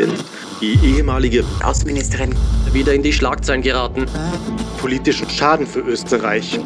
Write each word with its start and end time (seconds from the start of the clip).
Denn 0.00 0.12
die 0.62 0.78
ehemalige 0.82 1.44
Außenministerin 1.62 2.34
wieder 2.72 2.94
in 2.94 3.02
die 3.02 3.12
Schlagzeilen 3.12 3.60
geraten. 3.60 4.06
Politischen 4.78 5.28
Schaden 5.28 5.66
für 5.66 5.80
Österreich. 5.80 6.58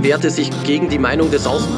Wehrte 0.00 0.30
sich 0.30 0.50
gegen 0.62 0.88
die 0.88 0.98
Meinung 0.98 1.30
des 1.32 1.44
Außen. 1.46 1.72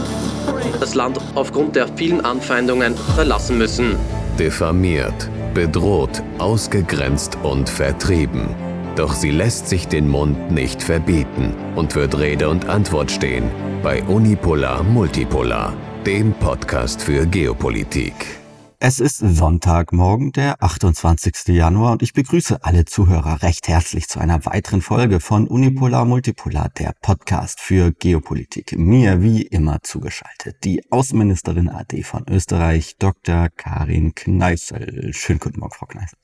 Das 0.79 0.95
Land 0.95 1.19
aufgrund 1.35 1.75
der 1.77 1.88
vielen 1.96 2.21
Anfeindungen 2.22 2.95
verlassen 3.14 3.57
müssen. 3.57 3.96
Diffamiert, 4.38 5.30
bedroht, 5.54 6.22
ausgegrenzt 6.37 7.38
und 7.42 7.71
vertrieben. 7.71 8.54
Doch 8.94 9.14
sie 9.14 9.30
lässt 9.30 9.68
sich 9.68 9.88
den 9.88 10.08
Mund 10.08 10.50
nicht 10.50 10.82
verbieten 10.82 11.54
und 11.76 11.94
wird 11.94 12.18
Rede 12.18 12.50
und 12.50 12.68
Antwort 12.68 13.10
stehen 13.10 13.44
bei 13.82 14.03
Unipolar 14.03 14.82
Multipolar, 14.82 15.72
dem 16.05 16.32
Podcast 16.34 17.02
für 17.02 17.24
Geopolitik. 17.27 18.45
Es 18.79 19.01
ist 19.01 19.19
Sonntagmorgen, 19.19 20.33
der 20.33 20.62
28. 20.62 21.48
Januar 21.48 21.92
und 21.92 22.02
ich 22.02 22.12
begrüße 22.12 22.59
alle 22.60 22.84
Zuhörer 22.84 23.42
recht 23.42 23.69
herzlich 23.69 24.06
zu 24.06 24.20
einer 24.20 24.45
weiteren 24.45 24.83
Folge 24.83 25.20
von 25.20 25.48
Unipolar 25.48 26.05
Multipolar, 26.05 26.69
der 26.78 26.92
Podcast 27.00 27.59
für 27.59 27.91
Geopolitik. 27.92 28.77
Mir 28.77 29.23
wie 29.23 29.42
immer 29.42 29.78
zugeschaltet 29.83 30.56
die 30.64 30.83
Außenministerin 30.91 31.70
AD 31.70 32.02
von 32.02 32.27
Österreich, 32.28 32.97
Dr. 32.98 33.48
Karin 33.56 34.14
Kneißl. 34.14 35.11
Schönen 35.14 35.38
guten 35.38 35.61
Morgen, 35.61 35.74
Frau 35.74 35.86
Kneißl. 35.86 36.16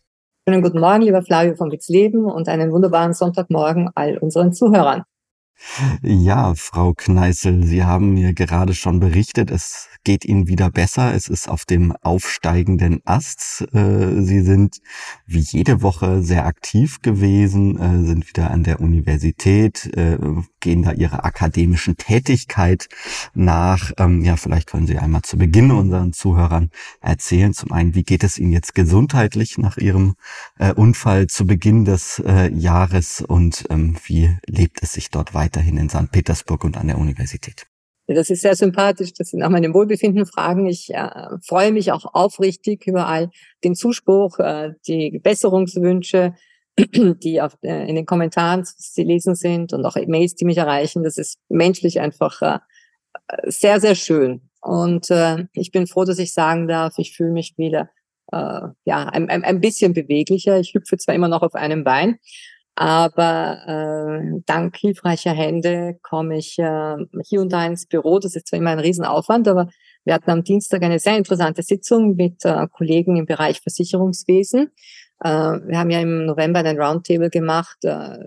Schönen 0.47 0.62
guten 0.62 0.81
Morgen, 0.81 1.03
lieber 1.03 1.23
Flavio 1.23 1.55
von 1.55 1.73
Witzleben 1.73 2.27
und 2.27 2.48
einen 2.48 2.71
wunderbaren 2.71 3.15
Sonntagmorgen 3.15 3.89
all 3.95 4.19
unseren 4.19 4.53
Zuhörern. 4.53 5.05
Ja, 6.02 6.55
Frau 6.55 6.92
Kneißl, 6.95 7.65
Sie 7.65 7.84
haben 7.84 8.15
mir 8.15 8.34
gerade 8.34 8.74
schon 8.74 9.01
berichtet, 9.01 9.51
es 9.51 9.88
geht 10.05 10.25
Ihnen 10.25 10.48
wieder 10.48 10.70
besser. 10.70 11.15
Es 11.15 11.28
ist 11.28 11.48
auf 11.48 11.65
dem 11.65 11.92
aufsteigenden 12.02 13.01
Ast. 13.05 13.66
Äh, 13.73 14.20
Sie 14.23 14.41
sind 14.41 14.78
wie 15.27 15.41
jede 15.41 15.83
Woche 15.83 16.23
sehr 16.23 16.47
aktiv 16.47 17.01
gewesen, 17.02 17.78
äh, 17.78 18.05
sind 18.05 18.28
wieder 18.28 18.50
an 18.50 18.64
der 18.64 18.81
Universität, 18.81 19.86
äh, 19.97 20.19
gehen 20.61 20.83
da 20.83 20.92
Ihrer 20.92 21.25
akademischen 21.25 21.97
Tätigkeit 21.97 22.89
nach. 23.34 23.92
Ähm, 23.98 24.22
ja, 24.22 24.37
vielleicht 24.37 24.69
können 24.69 24.87
Sie 24.87 24.98
einmal 24.98 25.22
zu 25.22 25.39
Beginn 25.39 25.70
unseren 25.70 26.12
Zuhörern 26.12 26.70
erzählen. 27.00 27.53
Zum 27.53 27.72
einen, 27.72 27.94
wie 27.94 28.05
geht 28.05 28.25
es 28.25 28.39
Ihnen 28.39 28.53
jetzt 28.53 28.75
gesundheitlich 28.75 29.59
nach 29.59 29.77
Ihrem 29.77 30.14
Unfall 30.77 31.27
zu 31.27 31.47
Beginn 31.47 31.84
des 31.84 32.22
Jahres 32.53 33.20
und 33.20 33.64
ähm, 33.70 33.97
wie 34.06 34.37
lebt 34.47 34.83
es 34.83 34.92
sich 34.92 35.11
dort 35.11 35.34
weiterhin 35.43 35.77
in 35.77 35.89
St. 35.89 36.11
Petersburg 36.11 36.65
und 36.65 36.77
an 36.77 36.87
der 36.87 36.98
Universität? 36.98 37.67
Das 38.07 38.31
ist 38.31 38.43
sehr 38.43 38.57
sympathisch, 38.57 39.12
dass 39.15 39.29
Sie 39.29 39.37
nach 39.37 39.49
meinem 39.49 39.75
Wohlbefinden 39.75 40.27
fragen. 40.27 40.67
Ich 40.67 40.93
äh, 40.93 41.09
freue 41.47 41.73
mich 41.73 41.93
auch 41.93 42.15
aufrichtig 42.15 42.87
über 42.87 43.07
all 43.07 43.31
den 43.65 43.75
Zuspruch, 43.75 44.39
äh, 44.39 44.73
die 44.87 45.21
Besserungswünsche, 45.23 46.34
die 46.79 47.41
auf, 47.41 47.57
äh, 47.62 47.89
in 47.89 47.95
den 47.95 48.07
Kommentaren 48.07 48.65
zu 48.65 49.03
lesen 49.03 49.34
sind 49.34 49.73
und 49.73 49.84
auch 49.84 49.97
E-Mails, 49.97 50.34
die 50.34 50.45
mich 50.45 50.59
erreichen. 50.59 51.05
Das 51.05 51.17
ist 51.17 51.39
menschlich 51.49 52.01
einfach 52.01 52.43
äh, 52.43 52.59
sehr, 53.47 53.81
sehr 53.81 53.95
schön. 53.95 54.51
Und 54.61 55.11
äh, 55.11 55.47
ich 55.53 55.71
bin 55.71 55.87
froh, 55.87 56.05
dass 56.05 56.19
ich 56.19 56.33
sagen 56.33 56.69
darf, 56.69 56.95
ich 56.99 57.17
fühle 57.17 57.33
mich 57.33 57.55
wieder 57.56 57.89
äh, 58.33 58.69
ja 58.84 59.05
ein, 59.09 59.29
ein 59.29 59.61
bisschen 59.61 59.93
beweglicher. 59.93 60.59
Ich 60.59 60.75
hüpfe 60.75 60.99
zwar 60.99 61.15
immer 61.15 61.29
noch 61.29 61.43
auf 61.43 61.55
einem 61.55 61.84
Bein, 61.84 62.19
aber 62.75 64.23
äh, 64.23 64.41
dank 64.47 64.77
hilfreicher 64.77 65.33
Hände 65.33 65.98
komme 66.03 66.39
ich 66.39 66.59
äh, 66.59 66.97
hier 67.25 67.41
und 67.41 67.53
da 67.53 67.67
ins 67.67 67.87
Büro. 67.87 68.19
Das 68.19 68.34
ist 68.34 68.48
zwar 68.48 68.59
immer 68.59 68.70
ein 68.70 68.78
Riesenaufwand, 68.78 69.47
aber 69.48 69.69
wir 70.05 70.15
hatten 70.15 70.31
am 70.31 70.42
Dienstag 70.42 70.83
eine 70.83 70.98
sehr 70.98 71.17
interessante 71.17 71.62
Sitzung 71.62 72.17
mit 72.17 72.45
äh, 72.45 72.67
Kollegen 72.69 73.17
im 73.17 73.27
Bereich 73.27 73.61
Versicherungswesen. 73.61 74.73
Äh, 75.23 75.28
wir 75.28 75.78
haben 75.78 75.91
ja 75.91 76.00
im 76.00 76.25
November 76.25 76.61
einen 76.61 76.81
Roundtable 76.81 77.31
gemacht, 77.31 77.84
äh, 77.84 78.19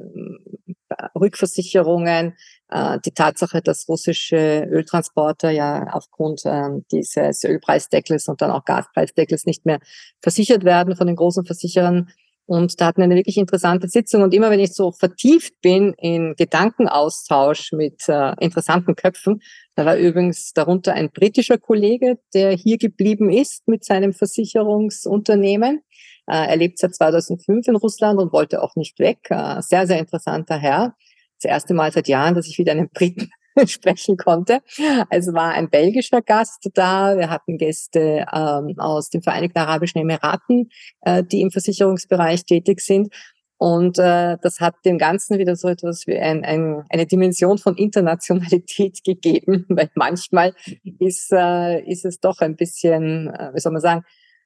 Rückversicherungen, 1.19 2.35
äh, 2.69 2.99
die 3.03 3.11
Tatsache, 3.11 3.62
dass 3.62 3.89
russische 3.89 4.67
Öltransporter 4.72 5.50
ja 5.50 5.88
aufgrund 5.91 6.45
äh, 6.45 6.69
dieses 6.91 7.44
Ölpreisdeckels 7.44 8.27
und 8.27 8.41
dann 8.41 8.51
auch 8.51 8.63
Gaspreisdeckels 8.63 9.45
nicht 9.45 9.66
mehr 9.66 9.79
versichert 10.22 10.63
werden 10.63 10.95
von 10.95 11.07
den 11.07 11.16
großen 11.16 11.45
Versicherern 11.45 12.09
und 12.47 12.79
da 12.79 12.88
hatten 12.88 13.00
wir 13.00 13.06
eine 13.06 13.16
wirklich 13.16 13.38
interessante 13.38 13.88
Sitzung. 13.88 14.22
Und 14.22 14.33
immer 14.33 14.51
wenn 14.51 14.59
ich 14.59 14.73
so 14.73 14.91
vertieft 14.91 15.53
bin 15.61 15.94
in 15.97 16.35
Gedankenaustausch 16.35 17.72
mit 17.72 18.07
äh, 18.07 18.33
interessanten 18.39 18.95
Köpfen, 18.95 19.41
da 19.75 19.85
war 19.85 19.97
übrigens 19.97 20.53
darunter 20.53 20.94
ein 20.94 21.09
britischer 21.11 21.57
Kollege, 21.57 22.19
der 22.33 22.51
hier 22.51 22.78
geblieben 22.78 23.31
ist 23.31 23.67
mit 23.67 23.83
seinem 23.83 24.13
Versicherungsunternehmen. 24.13 25.81
Äh, 26.28 26.47
er 26.47 26.56
lebt 26.56 26.78
seit 26.78 26.95
2005 26.95 27.67
in 27.67 27.75
Russland 27.75 28.19
und 28.19 28.31
wollte 28.31 28.62
auch 28.62 28.75
nicht 28.75 29.00
weg. 29.00 29.19
Äh, 29.29 29.62
sehr, 29.62 29.88
sehr 29.88 29.97
interessanter 29.97 30.57
Herr. 30.57 30.95
Das 31.41 31.50
erste 31.50 31.73
Mal 31.73 31.91
seit 31.91 32.07
Jahren, 32.07 32.35
dass 32.35 32.47
ich 32.47 32.59
wieder 32.59 32.73
einen 32.73 32.89
Briten 32.89 33.31
sprechen 33.66 34.17
konnte. 34.17 34.61
Es 35.09 35.33
war 35.33 35.53
ein 35.53 35.69
belgischer 35.69 36.21
Gast 36.21 36.69
da. 36.73 37.17
Wir 37.17 37.29
hatten 37.29 37.57
Gäste 37.57 38.25
ähm, 38.33 38.75
aus 38.77 39.09
den 39.09 39.21
Vereinigten 39.21 39.59
Arabischen 39.59 40.01
Emiraten, 40.01 40.69
äh, 41.01 41.23
die 41.23 41.41
im 41.41 41.51
Versicherungsbereich 41.51 42.45
tätig 42.45 42.81
sind. 42.81 43.13
Und 43.57 43.97
äh, 43.99 44.38
das 44.41 44.59
hat 44.59 44.75
dem 44.83 44.97
Ganzen 44.97 45.39
wieder 45.39 45.55
so 45.55 45.69
etwas 45.69 46.07
wie 46.07 46.17
ein, 46.17 46.44
ein, 46.44 46.83
eine 46.89 47.05
Dimension 47.05 47.57
von 47.57 47.77
Internationalität 47.77 49.01
gegeben, 49.05 49.65
weil 49.69 49.89
manchmal 49.95 50.53
ist, 50.99 51.31
äh, 51.31 51.81
ist 51.83 52.05
es 52.05 52.19
doch 52.19 52.39
ein 52.41 52.57
bisschen, 52.57 53.33
äh, 53.33 53.51
wie 53.53 53.59
soll 53.59 53.71
man 53.71 53.81
sagen, 53.81 54.03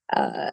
äh, 0.10 0.52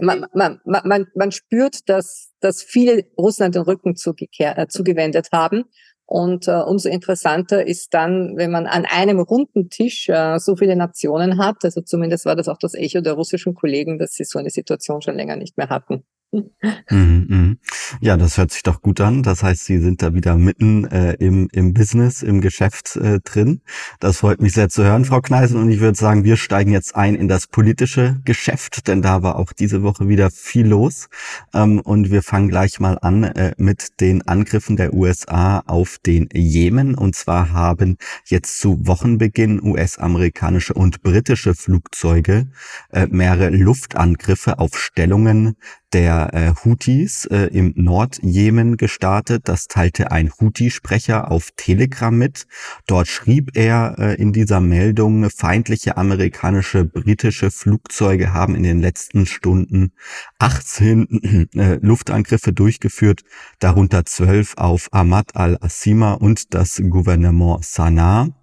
man, 0.00 0.26
man, 0.32 0.60
man, 0.64 1.06
man 1.14 1.32
spürt, 1.32 1.88
dass, 1.90 2.32
dass 2.40 2.62
viele 2.62 3.04
Russland 3.18 3.54
den 3.54 3.62
Rücken 3.62 3.94
zugekehrt, 3.94 4.56
äh, 4.56 4.68
zugewendet 4.68 5.28
haben 5.30 5.64
und 6.10 6.48
äh, 6.48 6.56
umso 6.56 6.88
interessanter 6.88 7.64
ist 7.64 7.94
dann, 7.94 8.36
wenn 8.36 8.50
man 8.50 8.66
an 8.66 8.84
einem 8.84 9.20
runden 9.20 9.70
Tisch 9.70 10.08
äh, 10.08 10.40
so 10.40 10.56
viele 10.56 10.74
Nationen 10.74 11.38
hat, 11.38 11.58
also 11.62 11.82
zumindest 11.82 12.26
war 12.26 12.34
das 12.34 12.48
auch 12.48 12.58
das 12.58 12.74
Echo 12.74 13.00
der 13.00 13.12
russischen 13.12 13.54
Kollegen, 13.54 13.96
dass 13.96 14.14
sie 14.14 14.24
so 14.24 14.40
eine 14.40 14.50
Situation 14.50 15.02
schon 15.02 15.14
länger 15.14 15.36
nicht 15.36 15.56
mehr 15.56 15.68
hatten. 15.68 16.02
Mhm, 16.32 17.26
mhm. 17.28 17.58
Ja, 18.00 18.16
das 18.16 18.38
hört 18.38 18.52
sich 18.52 18.62
doch 18.62 18.82
gut 18.82 19.00
an. 19.00 19.24
Das 19.24 19.42
heißt, 19.42 19.64
Sie 19.64 19.78
sind 19.78 20.00
da 20.00 20.14
wieder 20.14 20.36
mitten 20.36 20.84
äh, 20.84 21.14
im, 21.14 21.48
im 21.52 21.74
Business, 21.74 22.22
im 22.22 22.40
Geschäft 22.40 22.94
äh, 22.96 23.18
drin. 23.18 23.62
Das 23.98 24.18
freut 24.18 24.40
mich 24.40 24.52
sehr 24.52 24.68
zu 24.68 24.84
hören, 24.84 25.04
Frau 25.04 25.20
Kneisen. 25.20 25.60
Und 25.60 25.70
ich 25.70 25.80
würde 25.80 25.98
sagen, 25.98 26.22
wir 26.22 26.36
steigen 26.36 26.70
jetzt 26.70 26.94
ein 26.94 27.16
in 27.16 27.26
das 27.26 27.48
politische 27.48 28.20
Geschäft, 28.24 28.86
denn 28.86 29.02
da 29.02 29.24
war 29.24 29.36
auch 29.36 29.52
diese 29.52 29.82
Woche 29.82 30.06
wieder 30.06 30.30
viel 30.30 30.68
los. 30.68 31.08
Ähm, 31.52 31.80
und 31.80 32.12
wir 32.12 32.22
fangen 32.22 32.48
gleich 32.48 32.78
mal 32.78 32.96
an 33.02 33.24
äh, 33.24 33.52
mit 33.56 34.00
den 34.00 34.22
Angriffen 34.28 34.76
der 34.76 34.94
USA 34.94 35.64
auf 35.66 35.98
den 35.98 36.28
Jemen. 36.32 36.94
Und 36.94 37.16
zwar 37.16 37.52
haben 37.52 37.96
jetzt 38.26 38.60
zu 38.60 38.86
Wochenbeginn 38.86 39.60
US-amerikanische 39.60 40.74
und 40.74 41.02
britische 41.02 41.56
Flugzeuge 41.56 42.46
äh, 42.92 43.08
mehrere 43.10 43.50
Luftangriffe 43.50 44.60
auf 44.60 44.78
Stellungen 44.78 45.56
der 45.92 46.34
äh, 46.34 46.52
Houthis 46.64 47.26
äh, 47.26 47.46
im 47.46 47.72
Nordjemen 47.76 48.76
gestartet. 48.76 49.48
Das 49.48 49.68
teilte 49.68 50.10
ein 50.10 50.30
Houthi-Sprecher 50.30 51.30
auf 51.30 51.50
Telegram 51.56 52.16
mit. 52.16 52.46
Dort 52.86 53.08
schrieb 53.08 53.56
er 53.56 53.96
äh, 53.98 54.14
in 54.14 54.32
dieser 54.32 54.60
Meldung, 54.60 55.28
feindliche 55.30 55.96
amerikanische, 55.96 56.84
britische 56.84 57.50
Flugzeuge 57.50 58.32
haben 58.32 58.54
in 58.54 58.62
den 58.62 58.80
letzten 58.80 59.26
Stunden 59.26 59.92
18 60.38 61.48
äh, 61.54 61.78
Luftangriffe 61.80 62.52
durchgeführt, 62.52 63.22
darunter 63.58 64.04
12 64.04 64.54
auf 64.56 64.88
Ahmad 64.92 65.36
al-Assima 65.36 66.14
und 66.14 66.54
das 66.54 66.82
Gouvernement 66.88 67.64
Sanaa. 67.64 68.39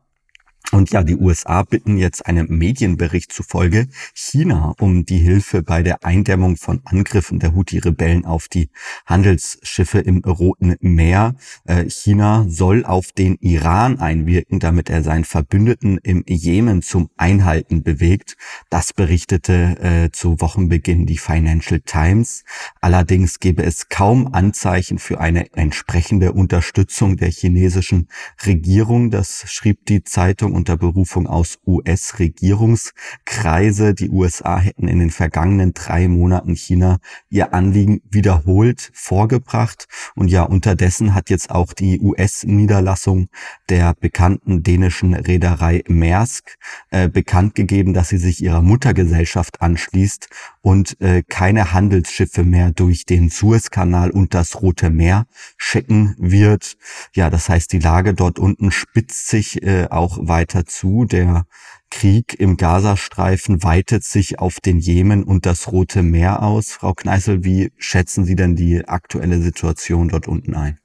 Und 0.74 0.92
ja, 0.92 1.02
die 1.02 1.16
USA 1.16 1.64
bitten 1.64 1.98
jetzt 1.98 2.26
einem 2.26 2.48
Medienbericht 2.50 3.32
zufolge 3.32 3.88
China 4.14 4.74
um 4.80 5.06
die 5.06 5.20
Hilfe 5.20 5.64
bei 5.64 5.82
der 5.82 6.04
Eindämmung 6.04 6.58
von 6.58 6.82
Angriffen 6.84 7.40
der 7.40 7.56
Houthi-Rebellen 7.56 8.26
auf 8.26 8.50
die 8.50 8.70
Handelsschiffe 9.06 10.00
im 10.00 10.18
Roten 10.26 10.76
Meer. 10.82 11.36
Äh, 11.64 11.90
China 11.90 12.46
soll 12.50 12.84
auf 12.84 13.14
den 13.14 13.38
Iran 13.40 14.00
einwirken, 14.00 14.60
damit 14.60 14.90
er 14.90 15.04
seinen 15.04 15.24
Verbündeten 15.24 16.00
im 16.04 16.26
Jemen 16.28 16.82
zum 16.82 17.10
Einhalten 17.16 17.82
bewegt. 17.82 18.36
Das 18.70 18.92
berichtete 18.92 19.78
äh, 19.80 20.12
zu 20.12 20.42
Wochenbeginn 20.42 21.06
die 21.06 21.18
Financial 21.18 21.80
Times. 21.80 22.44
Allerdings 22.82 23.40
gebe 23.40 23.64
es 23.64 23.88
kaum 23.88 24.34
Anzeichen 24.34 25.00
für 25.00 25.22
eine 25.22 25.54
entsprechende 25.54 26.34
Unterstützung 26.34 27.16
der 27.16 27.32
chinesischen 27.32 28.10
Regierung. 28.46 29.12
Das 29.12 29.46
schrieb 29.48 29.86
die 29.86 30.04
Zeitung 30.04 30.57
unter 30.58 30.76
Berufung 30.76 31.28
aus 31.28 31.60
US-Regierungskreise. 31.66 33.94
Die 33.94 34.10
USA 34.10 34.58
hätten 34.58 34.90
in 34.90 35.00
den 35.00 35.12
vergangenen 35.12 35.74
drei 35.74 36.10
Monaten 36.10 36.56
China 36.56 36.98
ihr 37.30 37.54
Anliegen 37.54 38.02
wiederholt 38.10 38.90
vorgebracht. 38.94 39.88
Und 40.16 40.30
ja, 40.30 40.42
unterdessen 40.44 41.14
hat 41.14 41.30
jetzt 41.30 41.52
auch 41.52 41.74
die 41.74 42.00
US-Niederlassung 42.02 43.28
der 43.70 43.94
bekannten 43.94 44.64
dänischen 44.64 45.14
Reederei 45.14 45.84
Maersk 45.88 46.56
äh, 46.90 47.08
bekannt 47.08 47.54
gegeben, 47.56 47.94
dass 47.94 48.10
sie 48.10 48.18
sich 48.18 48.44
ihrer 48.44 48.64
Muttergesellschaft 48.64 49.62
anschließt 49.62 50.28
und 50.62 51.00
äh, 51.00 51.22
keine 51.28 51.72
Handelsschiffe 51.72 52.44
mehr 52.44 52.72
durch 52.72 53.06
den 53.06 53.30
Suezkanal 53.30 54.10
und 54.10 54.34
das 54.34 54.60
Rote 54.62 54.90
Meer 54.90 55.28
schicken 55.58 56.16
wird. 56.18 56.78
Ja, 57.14 57.30
das 57.30 57.48
heißt, 57.48 57.72
die 57.72 57.78
Lage 57.80 58.16
dort 58.16 58.40
unten 58.40 58.72
spitzt 58.72 59.28
sich 59.28 59.62
äh, 59.64 59.88
auch 59.90 60.18
weiter 60.20 60.47
zu. 60.48 61.06
Der 61.06 61.46
Krieg 61.90 62.40
im 62.40 62.58
Gazastreifen 62.58 63.64
weitet 63.64 64.04
sich 64.04 64.40
auf 64.40 64.60
den 64.60 64.80
Jemen 64.80 65.24
und 65.24 65.46
das 65.46 65.72
Rote 65.72 66.04
Meer 66.04 66.44
aus. 66.44 66.72
Frau 66.72 66.94
Kneißl, 66.94 67.44
wie 67.44 67.72
schätzen 67.78 68.26
Sie 68.26 68.36
denn 68.36 68.56
die 68.56 68.88
aktuelle 68.88 69.40
Situation 69.40 70.10
dort 70.10 70.28
unten 70.28 70.56
ein? 70.56 70.80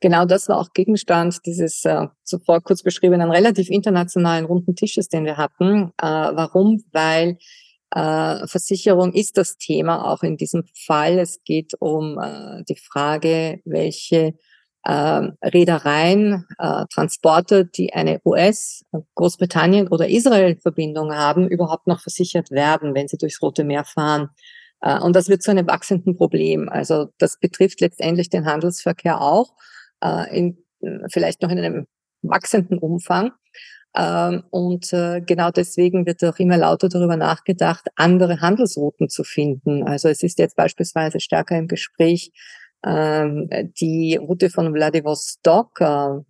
Genau 0.00 0.26
das 0.26 0.48
war 0.48 0.58
auch 0.58 0.68
Gegenstand 0.74 1.46
dieses 1.46 1.84
äh, 1.84 2.08
zuvor 2.24 2.60
kurz 2.60 2.82
beschriebenen 2.82 3.30
relativ 3.30 3.70
internationalen 3.70 4.44
runden 4.44 4.74
Tisches, 4.74 5.08
den 5.08 5.24
wir 5.24 5.38
hatten. 5.38 5.92
Äh, 5.96 6.06
warum? 6.06 6.84
Weil 6.92 7.38
äh, 7.90 8.46
Versicherung 8.46 9.12
ist 9.12 9.38
das 9.38 9.56
Thema 9.56 10.12
auch 10.12 10.22
in 10.22 10.36
diesem 10.36 10.64
Fall. 10.86 11.18
Es 11.18 11.42
geht 11.44 11.72
um 11.78 12.18
äh, 12.18 12.64
die 12.68 12.76
Frage, 12.76 13.60
welche 13.64 14.34
Reedereien, 14.90 16.46
äh, 16.58 16.84
Transporter, 16.92 17.64
die 17.64 17.94
eine 17.94 18.20
US, 18.24 18.84
Großbritannien 19.14 19.88
oder 19.88 20.08
Israel-Verbindung 20.08 21.14
haben, 21.14 21.48
überhaupt 21.48 21.86
noch 21.86 22.00
versichert 22.00 22.50
werden, 22.50 22.94
wenn 22.94 23.08
sie 23.08 23.16
durchs 23.16 23.40
Rote 23.40 23.64
Meer 23.64 23.84
fahren. 23.84 24.28
Äh, 24.82 24.98
und 24.98 25.16
das 25.16 25.28
wird 25.28 25.42
zu 25.42 25.50
einem 25.50 25.66
wachsenden 25.66 26.16
Problem. 26.16 26.68
Also 26.68 27.08
das 27.18 27.38
betrifft 27.38 27.80
letztendlich 27.80 28.28
den 28.28 28.44
Handelsverkehr 28.44 29.20
auch, 29.20 29.54
äh, 30.02 30.36
in, 30.36 30.58
vielleicht 31.10 31.42
noch 31.42 31.50
in 31.50 31.58
einem 31.58 31.86
wachsenden 32.22 32.78
Umfang. 32.78 33.32
Ähm, 33.96 34.42
und 34.50 34.92
äh, 34.92 35.20
genau 35.20 35.50
deswegen 35.50 36.04
wird 36.04 36.22
auch 36.24 36.38
immer 36.38 36.56
lauter 36.58 36.88
darüber 36.88 37.16
nachgedacht, 37.16 37.88
andere 37.96 38.40
Handelsrouten 38.40 39.08
zu 39.08 39.24
finden. 39.24 39.84
Also 39.84 40.08
es 40.08 40.22
ist 40.22 40.38
jetzt 40.38 40.56
beispielsweise 40.56 41.20
stärker 41.20 41.56
im 41.56 41.68
Gespräch, 41.68 42.32
ähm, 42.32 42.32
die 42.86 44.16
Route 44.20 44.50
von 44.50 44.74
Vladivostok, 44.74 45.80
äh, 45.80 45.84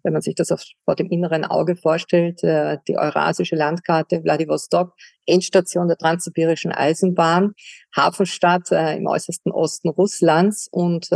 wenn 0.05 0.13
man 0.13 0.23
sich 0.23 0.37
das 0.37 0.53
auf, 0.53 0.63
vor 0.85 0.95
dem 0.95 1.11
inneren 1.11 1.45
Auge 1.45 1.75
vorstellt, 1.75 2.45
äh, 2.45 2.79
die 2.87 2.97
eurasische 2.97 3.57
Landkarte 3.57 4.23
Vladivostok, 4.23 4.93
Endstation 5.27 5.89
der 5.89 5.97
transsibirischen 5.97 6.71
Eisenbahn, 6.71 7.55
Hafenstadt 7.97 8.71
äh, 8.71 8.97
im 8.97 9.07
äußersten 9.07 9.51
Osten 9.51 9.89
Russlands 9.89 10.69
und 10.71 11.09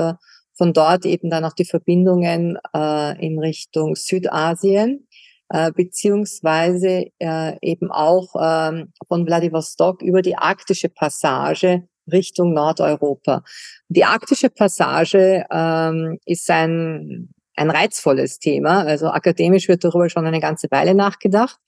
von 0.55 0.73
dort 0.73 1.07
eben 1.07 1.31
dann 1.31 1.45
auch 1.45 1.53
die 1.53 1.65
Verbindungen 1.65 2.59
in 2.75 3.39
Richtung 3.39 3.95
Südasien 3.95 5.07
beziehungsweise 5.77 7.07
eben 7.21 7.93
auch 7.93 8.35
ähm, 8.39 8.93
von 9.07 9.25
Vladivostok 9.25 10.03
über 10.03 10.21
die 10.21 10.37
arktische 10.37 10.89
Passage 10.89 11.85
Richtung 12.13 12.53
Nordeuropa. 12.55 13.43
Die 13.89 14.05
arktische 14.05 14.51
Passage 14.51 15.45
ähm, 15.51 16.19
ist 16.25 16.51
ein, 16.51 17.35
ein 17.57 17.71
reizvolles 17.71 18.39
Thema. 18.39 18.83
Also 18.83 19.09
akademisch 19.09 19.69
wird 19.69 19.85
darüber 19.85 20.09
schon 20.09 20.27
eine 20.27 20.41
ganze 20.41 20.69
Weile 20.71 20.95
nachgedacht. 20.95 21.59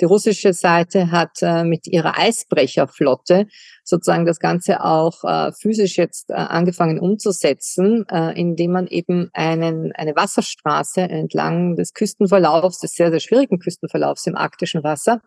Die 0.00 0.04
russische 0.04 0.52
Seite 0.52 1.10
hat 1.10 1.42
äh, 1.42 1.64
mit 1.64 1.88
ihrer 1.88 2.16
Eisbrecherflotte 2.16 3.46
sozusagen 3.82 4.26
das 4.26 4.38
Ganze 4.38 4.84
auch 4.84 5.24
äh, 5.24 5.50
physisch 5.52 5.96
jetzt 5.96 6.30
äh, 6.30 6.34
angefangen 6.34 7.00
umzusetzen, 7.00 8.06
äh, 8.08 8.38
indem 8.38 8.72
man 8.72 8.86
eben 8.86 9.28
einen, 9.32 9.92
eine 9.92 10.14
Wasserstraße 10.14 11.00
entlang 11.00 11.74
des 11.74 11.94
Küstenverlaufs, 11.94 12.78
des 12.78 12.92
sehr, 12.92 13.10
sehr 13.10 13.20
schwierigen 13.20 13.58
Küstenverlaufs 13.58 14.26
im 14.28 14.36
arktischen 14.36 14.84
Wasser, 14.84 15.20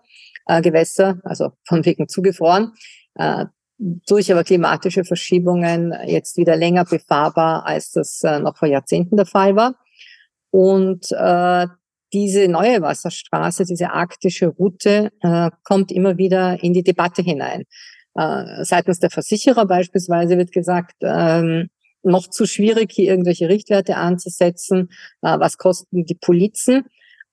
äh, 0.46 0.62
Gewässer, 0.62 1.20
also 1.24 1.52
von 1.68 1.86
wegen 1.86 2.08
zugefroren, 2.08 2.74
äh, 3.16 3.46
durch 3.82 4.32
aber 4.32 4.44
klimatische 4.44 5.04
Verschiebungen 5.04 5.96
jetzt 6.06 6.38
wieder 6.38 6.56
länger 6.56 6.86
befahrbar, 6.86 7.66
als 7.66 7.92
das 7.92 8.22
äh, 8.24 8.40
noch 8.40 8.58
vor 8.58 8.68
Jahrzehnten 8.68 9.18
der 9.18 9.26
Fall 9.26 9.56
war. 9.56 9.76
Und 10.52 11.12
äh, 11.12 11.68
diese 12.14 12.48
neue 12.48 12.82
Wasserstraße, 12.82 13.66
diese 13.66 13.92
arktische 13.92 14.48
Route 14.48 15.12
äh, 15.22 15.50
kommt 15.64 15.92
immer 15.92 16.18
wieder 16.18 16.62
in 16.64 16.74
die 16.74 16.84
Debatte 16.84 17.24
hinein. 17.24 17.64
Äh, 18.14 18.64
seitens 18.64 19.00
der 19.00 19.10
Versicherer 19.10 19.66
beispielsweise 19.66 20.38
wird 20.38 20.52
gesagt, 20.52 20.96
ähm, 21.02 21.70
noch 22.04 22.28
zu 22.28 22.46
schwierig, 22.46 22.92
hier 22.92 23.10
irgendwelche 23.10 23.50
Richtwerte 23.50 23.96
anzusetzen. 23.96 24.90
Äh, 25.22 25.40
was 25.40 25.58
kosten 25.58 26.06
die 26.06 26.16
Polizen? 26.16 26.86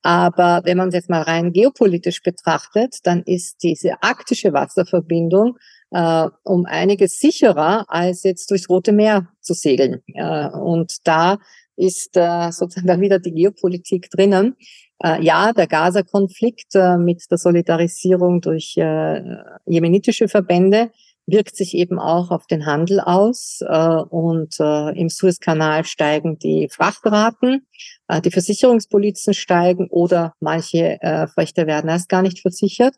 Aber 0.03 0.63
wenn 0.65 0.79
man 0.79 0.89
es 0.89 0.95
jetzt 0.95 1.11
mal 1.11 1.23
rein 1.23 1.53
geopolitisch 1.53 2.23
betrachtet, 2.23 3.01
dann 3.03 3.23
ist 3.25 3.63
diese 3.63 4.03
arktische 4.03 4.53
Wasserverbindung 4.53 5.59
äh, 5.91 6.29
um 6.45 6.67
einiges 6.67 7.19
sicherer, 7.19 7.85
als 7.89 8.23
jetzt 8.23 8.51
durchs 8.51 8.69
Rote 8.69 8.93
Meer 8.93 9.29
zu 9.41 9.55
segeln. 9.55 10.03
Äh, 10.15 10.49
und 10.49 10.97
da 11.05 11.39
ist 11.77 12.17
äh, 12.17 12.51
sozusagen 12.51 12.89
dann 12.89 13.01
wieder 13.01 13.19
die 13.19 13.33
Geopolitik 13.33 14.11
drinnen. 14.11 14.57
Äh, 15.03 15.23
ja, 15.23 15.53
der 15.53 15.67
Gaza-Konflikt 15.67 16.75
äh, 16.75 16.97
mit 16.97 17.23
der 17.31 17.39
Solidarisierung 17.39 18.41
durch 18.41 18.77
äh, 18.77 19.23
jemenitische 19.67 20.29
Verbände 20.29 20.91
wirkt 21.27 21.57
sich 21.57 21.75
eben 21.75 21.99
auch 21.99 22.31
auf 22.31 22.47
den 22.47 22.65
Handel 22.65 23.01
aus 23.01 23.61
äh, 23.61 23.97
und 24.11 24.59
äh, 24.61 24.99
im 24.99 25.09
Suezkanal 25.11 25.85
steigen 25.85 26.39
die 26.39 26.69
Frachtraten, 26.71 27.67
äh, 28.09 28.21
die 28.23 28.31
Versicherungspolizen 28.31 29.35
steigen 29.35 29.89
oder 29.91 30.35
manche 30.41 31.01
äh, 31.03 31.27
Frachter 31.29 31.67
werden 31.67 31.91
erst 31.91 32.09
gar 32.09 32.23
nicht 32.23 32.41
versichert. 32.41 32.95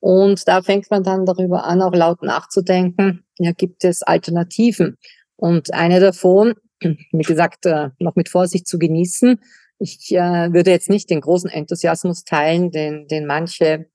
Und 0.00 0.48
da 0.48 0.62
fängt 0.62 0.90
man 0.90 1.02
dann 1.02 1.26
darüber 1.26 1.64
an, 1.64 1.82
auch 1.82 1.94
laut 1.94 2.22
nachzudenken, 2.22 3.24
ja, 3.38 3.52
gibt 3.52 3.84
es 3.84 4.02
Alternativen? 4.02 4.96
Und 5.36 5.72
eine 5.72 6.00
davon, 6.00 6.54
wie 6.80 7.22
gesagt, 7.22 7.66
äh, 7.66 7.90
noch 7.98 8.16
mit 8.16 8.28
Vorsicht 8.28 8.66
zu 8.66 8.78
genießen. 8.78 9.38
Ich 9.78 10.12
äh, 10.12 10.52
würde 10.52 10.70
jetzt 10.70 10.90
nicht 10.90 11.10
den 11.10 11.20
großen 11.20 11.50
Enthusiasmus 11.50 12.24
teilen, 12.24 12.70
den, 12.70 13.06
den 13.08 13.26
manche 13.26 13.86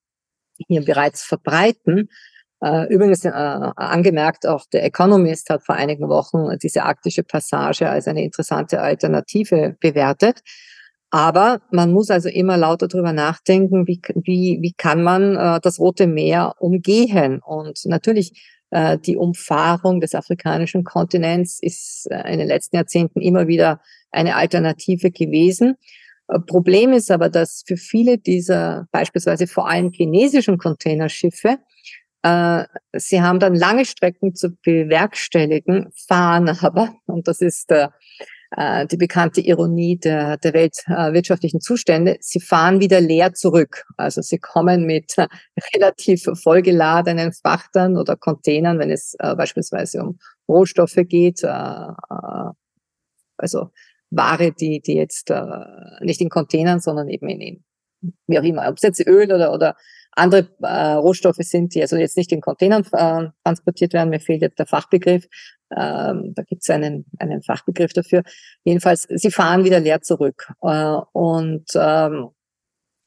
hier 0.67 0.85
bereits 0.85 1.23
verbreiten. 1.23 2.09
Äh, 2.61 2.87
übrigens 2.93 3.25
angemerkt, 3.25 4.47
auch 4.47 4.65
der 4.71 4.85
Economist 4.85 5.49
hat 5.49 5.63
vor 5.63 5.75
einigen 5.75 6.07
Wochen 6.07 6.57
diese 6.61 6.83
arktische 6.83 7.23
Passage 7.23 7.89
als 7.89 8.07
eine 8.07 8.23
interessante 8.23 8.81
Alternative 8.81 9.75
bewertet. 9.79 10.41
Aber 11.15 11.61
man 11.71 11.93
muss 11.93 12.09
also 12.09 12.27
immer 12.27 12.57
lauter 12.57 12.89
darüber 12.89 13.13
nachdenken, 13.13 13.87
wie, 13.87 14.01
wie, 14.15 14.57
wie 14.59 14.73
kann 14.73 15.01
man 15.01 15.37
äh, 15.37 15.61
das 15.61 15.79
Rote 15.79 16.07
Meer 16.07 16.55
umgehen. 16.59 17.39
Und 17.41 17.79
natürlich 17.85 18.51
äh, 18.71 18.97
die 18.97 19.15
Umfahrung 19.15 20.01
des 20.01 20.13
afrikanischen 20.13 20.83
Kontinents 20.83 21.59
ist 21.61 22.11
äh, 22.11 22.33
in 22.33 22.39
den 22.39 22.49
letzten 22.49 22.75
Jahrzehnten 22.75 23.21
immer 23.21 23.47
wieder 23.47 23.79
eine 24.11 24.35
Alternative 24.35 25.09
gewesen. 25.09 25.77
Äh, 26.27 26.39
Problem 26.39 26.91
ist 26.91 27.09
aber, 27.09 27.29
dass 27.29 27.63
für 27.65 27.77
viele 27.77 28.17
dieser 28.17 28.89
beispielsweise 28.91 29.47
vor 29.47 29.69
allem 29.69 29.91
chinesischen 29.93 30.57
Containerschiffe 30.57 31.59
äh, 32.23 32.65
sie 32.91 33.21
haben 33.21 33.39
dann 33.39 33.55
lange 33.55 33.85
Strecken 33.85 34.35
zu 34.35 34.49
bewerkstelligen, 34.63 35.93
fahren 35.95 36.49
aber, 36.59 36.93
und 37.05 37.29
das 37.29 37.39
ist 37.39 37.71
äh, 37.71 37.87
äh, 38.51 38.85
die 38.87 38.97
bekannte 38.97 39.41
Ironie 39.41 39.97
der, 39.97 40.37
der 40.37 40.53
weltwirtschaftlichen 40.53 41.61
Zustände, 41.61 42.17
sie 42.19 42.39
fahren 42.39 42.79
wieder 42.79 43.01
leer 43.01 43.33
zurück. 43.33 43.85
Also 43.97 44.21
sie 44.21 44.39
kommen 44.39 44.85
mit 44.85 45.15
relativ 45.75 46.25
vollgeladenen 46.41 47.33
Frachtern 47.33 47.97
oder 47.97 48.15
Containern, 48.15 48.79
wenn 48.79 48.91
es 48.91 49.15
äh, 49.19 49.35
beispielsweise 49.35 50.01
um 50.01 50.19
Rohstoffe 50.47 50.99
geht, 51.07 51.43
äh, 51.43 51.87
also 53.37 53.69
Ware, 54.11 54.53
die, 54.53 54.81
die 54.81 54.93
jetzt 54.93 55.33
nicht 55.99 56.21
in 56.21 56.29
Containern, 56.29 56.79
sondern 56.79 57.09
eben 57.09 57.27
in, 57.27 57.41
in 57.41 57.63
wie 58.27 58.39
auch 58.39 58.43
immer, 58.43 58.67
ob 58.67 58.77
es 58.77 58.83
jetzt 58.83 59.05
Öl 59.05 59.31
oder, 59.31 59.53
oder 59.53 59.75
andere 60.11 60.49
äh, 60.61 60.93
Rohstoffe 60.93 61.37
sind, 61.39 61.75
die 61.75 61.81
also 61.81 61.97
jetzt 61.97 62.17
nicht 62.17 62.31
in 62.31 62.41
Containern 62.41 62.85
äh, 62.93 63.29
transportiert 63.43 63.93
werden. 63.93 64.09
Mir 64.09 64.19
fehlt 64.19 64.41
jetzt 64.41 64.59
der 64.59 64.65
Fachbegriff. 64.65 65.27
Ähm, 65.75 66.33
da 66.35 66.43
gibt 66.43 66.63
es 66.63 66.69
einen, 66.69 67.05
einen 67.19 67.41
Fachbegriff 67.41 67.93
dafür. 67.93 68.23
Jedenfalls, 68.63 69.07
sie 69.09 69.31
fahren 69.31 69.63
wieder 69.63 69.79
leer 69.79 70.01
zurück. 70.01 70.51
Äh, 70.61 70.97
und, 71.11 71.65
ähm, 71.75 72.29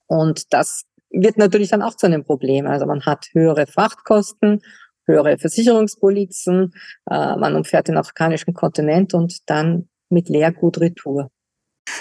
und 0.07 0.53
das 0.53 0.85
wird 1.11 1.39
natürlich 1.39 1.71
dann 1.71 1.83
auch 1.83 1.95
zu 1.95 2.07
einem 2.07 2.25
Problem. 2.25 2.67
Also 2.67 2.87
man 2.87 3.03
hat 3.03 3.29
höhere 3.33 3.67
Frachtkosten, 3.67 4.61
höhere 5.07 5.39
Versicherungspolizen, 5.39 6.73
äh, 7.11 7.37
man 7.37 7.57
umfährt 7.57 7.89
den 7.89 7.97
afrikanischen 7.97 8.55
Kontinent 8.55 9.15
und 9.15 9.49
dann 9.49 9.89
mit 10.11 10.29
Leergut 10.29 10.81
retour. 10.81 11.31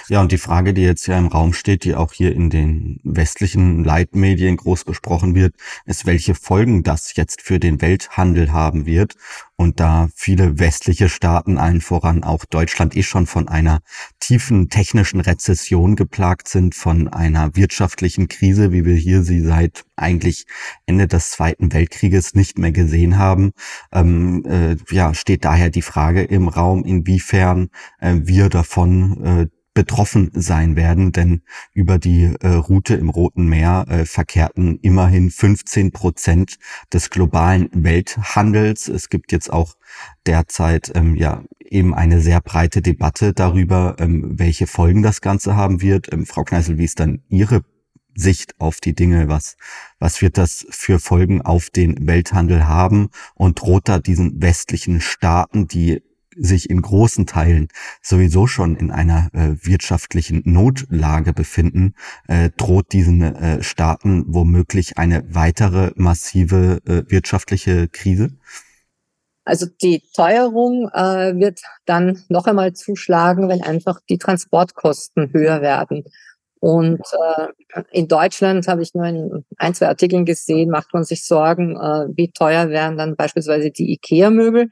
Ja, 0.09 0.21
und 0.21 0.31
die 0.31 0.37
Frage, 0.37 0.73
die 0.73 0.81
jetzt 0.81 1.07
ja 1.07 1.17
im 1.17 1.27
Raum 1.27 1.53
steht, 1.53 1.83
die 1.83 1.95
auch 1.95 2.13
hier 2.13 2.33
in 2.33 2.49
den 2.49 2.99
westlichen 3.03 3.83
Leitmedien 3.83 4.57
groß 4.57 4.83
besprochen 4.85 5.35
wird, 5.35 5.55
ist, 5.85 6.05
welche 6.05 6.35
Folgen 6.35 6.83
das 6.83 7.15
jetzt 7.15 7.41
für 7.41 7.59
den 7.59 7.81
Welthandel 7.81 8.51
haben 8.51 8.85
wird. 8.85 9.15
Und 9.55 9.79
da 9.79 10.07
viele 10.15 10.59
westliche 10.59 11.09
Staaten, 11.09 11.57
allen 11.57 11.81
voran 11.81 12.23
auch 12.23 12.45
Deutschland, 12.45 12.95
eh 12.95 13.01
schon 13.01 13.25
von 13.25 13.47
einer 13.47 13.79
tiefen 14.19 14.69
technischen 14.69 15.19
Rezession 15.19 15.95
geplagt 15.95 16.47
sind, 16.47 16.75
von 16.75 17.07
einer 17.07 17.55
wirtschaftlichen 17.55 18.27
Krise, 18.27 18.71
wie 18.71 18.85
wir 18.85 18.95
hier 18.95 19.23
sie 19.23 19.41
seit 19.41 19.83
eigentlich 19.95 20.45
Ende 20.85 21.07
des 21.07 21.31
Zweiten 21.31 21.73
Weltkrieges 21.73 22.35
nicht 22.35 22.59
mehr 22.59 22.71
gesehen 22.71 23.17
haben, 23.17 23.53
ähm, 23.91 24.45
äh, 24.45 24.77
ja, 24.93 25.15
steht 25.15 25.43
daher 25.43 25.71
die 25.71 25.81
Frage 25.81 26.21
im 26.23 26.47
Raum, 26.47 26.85
inwiefern 26.85 27.69
äh, 27.99 28.13
wir 28.23 28.49
davon 28.49 29.23
äh, 29.23 29.47
betroffen 29.77 30.31
sein 30.33 30.75
werden, 30.75 31.11
denn 31.11 31.43
über 31.71 31.99
die 31.99 32.33
äh, 32.39 32.47
Route 32.47 32.95
im 32.95 33.09
Roten 33.09 33.45
Meer 33.45 33.85
äh, 33.87 34.05
verkehrten 34.05 34.79
immerhin 34.81 35.29
15 35.29 35.91
Prozent 35.91 36.57
des 36.91 37.11
globalen 37.11 37.69
Welthandels. 37.71 38.87
Es 38.87 39.09
gibt 39.09 39.31
jetzt 39.31 39.53
auch 39.53 39.75
derzeit 40.25 40.91
ähm, 40.95 41.15
ja 41.15 41.43
eben 41.59 41.93
eine 41.93 42.21
sehr 42.21 42.41
breite 42.41 42.81
Debatte 42.81 43.33
darüber, 43.33 43.97
ähm, 43.99 44.39
welche 44.39 44.65
Folgen 44.65 45.03
das 45.03 45.21
Ganze 45.21 45.55
haben 45.55 45.79
wird. 45.79 46.11
Ähm, 46.11 46.25
Frau 46.25 46.43
Kneißl, 46.43 46.79
wie 46.79 46.85
ist 46.85 46.99
dann 46.99 47.21
Ihre 47.29 47.61
Sicht 48.15 48.59
auf 48.59 48.79
die 48.79 48.95
Dinge? 48.95 49.27
Was, 49.27 49.57
was 49.99 50.23
wird 50.23 50.39
das 50.39 50.65
für 50.71 50.97
Folgen 50.97 51.43
auf 51.43 51.69
den 51.69 52.07
Welthandel 52.07 52.67
haben? 52.67 53.09
Und 53.35 53.61
droht 53.61 53.87
da 53.87 53.99
diesen 53.99 54.41
westlichen 54.41 55.01
Staaten, 55.01 55.67
die 55.67 56.01
sich 56.39 56.69
in 56.69 56.81
großen 56.81 57.25
Teilen 57.25 57.67
sowieso 58.01 58.47
schon 58.47 58.75
in 58.75 58.91
einer 58.91 59.29
äh, 59.33 59.55
wirtschaftlichen 59.65 60.41
Notlage 60.45 61.33
befinden, 61.33 61.93
äh, 62.27 62.49
droht 62.55 62.93
diesen 62.93 63.21
äh, 63.21 63.63
Staaten 63.63 64.25
womöglich 64.27 64.97
eine 64.97 65.23
weitere 65.33 65.91
massive 65.95 66.79
äh, 66.85 67.03
wirtschaftliche 67.11 67.87
Krise? 67.87 68.31
Also 69.45 69.65
die 69.81 70.03
Teuerung 70.13 70.89
äh, 70.93 71.33
wird 71.39 71.61
dann 71.85 72.21
noch 72.27 72.47
einmal 72.47 72.73
zuschlagen, 72.73 73.47
wenn 73.47 73.61
einfach 73.61 74.01
die 74.09 74.17
Transportkosten 74.17 75.31
höher 75.31 75.61
werden. 75.61 76.03
Und 76.59 77.01
äh, 77.39 77.81
in 77.91 78.07
Deutschland 78.07 78.67
habe 78.67 78.81
ich 78.81 78.93
nur 78.93 79.05
in 79.05 79.45
ein, 79.57 79.73
zwei 79.73 79.87
Artikeln 79.87 80.25
gesehen, 80.25 80.69
macht 80.69 80.93
man 80.93 81.03
sich 81.03 81.25
Sorgen, 81.25 81.77
äh, 81.77 82.07
wie 82.15 82.31
teuer 82.31 82.69
wären 82.69 82.97
dann 82.97 83.15
beispielsweise 83.15 83.71
die 83.71 83.93
IKEA-Möbel 83.93 84.69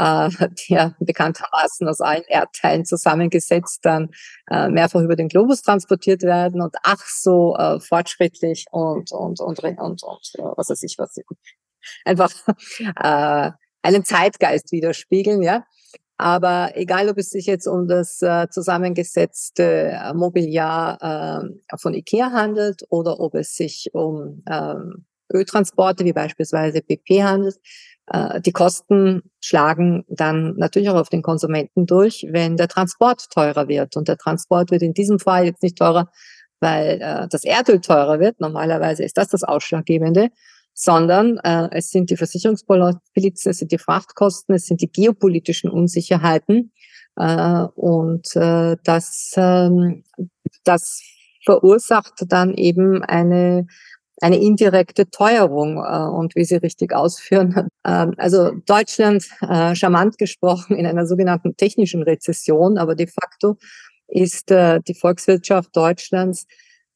äh, 0.00 0.48
ja 0.68 0.94
bekanntermaßen 1.00 1.86
aus 1.88 2.00
allen 2.00 2.24
Erdteilen 2.28 2.84
zusammengesetzt 2.84 3.80
dann 3.82 4.10
äh, 4.50 4.68
mehrfach 4.68 5.00
über 5.02 5.16
den 5.16 5.28
Globus 5.28 5.62
transportiert 5.62 6.22
werden 6.22 6.62
und 6.62 6.74
ach 6.82 7.04
so 7.06 7.54
äh, 7.56 7.80
fortschrittlich 7.80 8.66
und 8.70 9.12
und 9.12 9.40
und 9.40 9.58
und, 9.60 9.78
und, 9.78 10.02
und 10.02 10.32
was 10.56 10.70
weiß 10.70 10.82
ich 10.82 10.96
was 10.98 11.16
einfach 12.04 12.30
äh, 13.02 13.50
einen 13.82 14.04
Zeitgeist 14.04 14.72
widerspiegeln, 14.72 15.42
ja. 15.42 15.64
Aber 16.18 16.72
egal, 16.74 17.08
ob 17.08 17.16
es 17.16 17.30
sich 17.30 17.46
jetzt 17.46 17.66
um 17.66 17.88
das 17.88 18.20
äh, 18.20 18.46
zusammengesetzte 18.50 19.92
äh, 19.92 20.12
Mobiliar 20.12 20.98
äh, 21.00 21.78
von 21.78 21.94
IKEA 21.94 22.30
handelt 22.32 22.82
oder 22.90 23.20
ob 23.20 23.34
es 23.34 23.54
sich 23.56 23.88
um 23.94 24.42
ähm, 24.46 25.06
Öltransporte 25.32 26.04
wie 26.04 26.12
beispielsweise 26.12 26.82
BP 26.82 27.22
handelt, 27.22 27.56
die 28.44 28.52
Kosten 28.52 29.22
schlagen 29.40 30.04
dann 30.08 30.56
natürlich 30.56 30.90
auch 30.90 30.96
auf 30.96 31.10
den 31.10 31.22
Konsumenten 31.22 31.86
durch, 31.86 32.26
wenn 32.28 32.56
der 32.56 32.66
Transport 32.66 33.30
teurer 33.30 33.68
wird. 33.68 33.96
Und 33.96 34.08
der 34.08 34.16
Transport 34.16 34.72
wird 34.72 34.82
in 34.82 34.94
diesem 34.94 35.20
Fall 35.20 35.44
jetzt 35.44 35.62
nicht 35.62 35.78
teurer, 35.78 36.10
weil 36.60 37.00
äh, 37.00 37.28
das 37.28 37.44
Erdöl 37.44 37.80
teurer 37.80 38.20
wird. 38.20 38.40
Normalerweise 38.40 39.04
ist 39.04 39.16
das 39.16 39.28
das 39.28 39.44
Ausschlaggebende. 39.44 40.30
Sondern 40.72 41.38
äh, 41.38 41.68
es 41.72 41.90
sind 41.90 42.10
die 42.10 42.16
Versicherungspolizen, 42.16 43.50
es 43.50 43.58
sind 43.58 43.72
die 43.72 43.78
Frachtkosten, 43.78 44.54
es 44.54 44.66
sind 44.66 44.80
die 44.80 44.90
geopolitischen 44.90 45.68
Unsicherheiten. 45.68 46.72
Äh, 47.16 47.64
und 47.74 48.34
äh, 48.36 48.76
das, 48.84 49.32
äh, 49.36 49.70
das 50.64 51.02
verursacht 51.44 52.24
dann 52.28 52.54
eben 52.54 53.02
eine 53.02 53.66
eine 54.20 54.38
indirekte 54.38 55.08
Teuerung 55.10 55.78
äh, 55.78 56.08
und 56.08 56.34
wie 56.36 56.44
Sie 56.44 56.56
richtig 56.56 56.94
ausführen. 56.94 57.68
Äh, 57.82 58.08
also 58.18 58.50
Deutschland, 58.66 59.26
äh, 59.40 59.74
charmant 59.74 60.18
gesprochen, 60.18 60.76
in 60.76 60.84
einer 60.84 61.06
sogenannten 61.06 61.56
technischen 61.56 62.02
Rezession, 62.02 62.76
aber 62.76 62.94
de 62.94 63.06
facto 63.06 63.56
ist 64.06 64.50
äh, 64.50 64.80
die 64.86 64.92
Volkswirtschaft 64.92 65.74
Deutschlands 65.74 66.46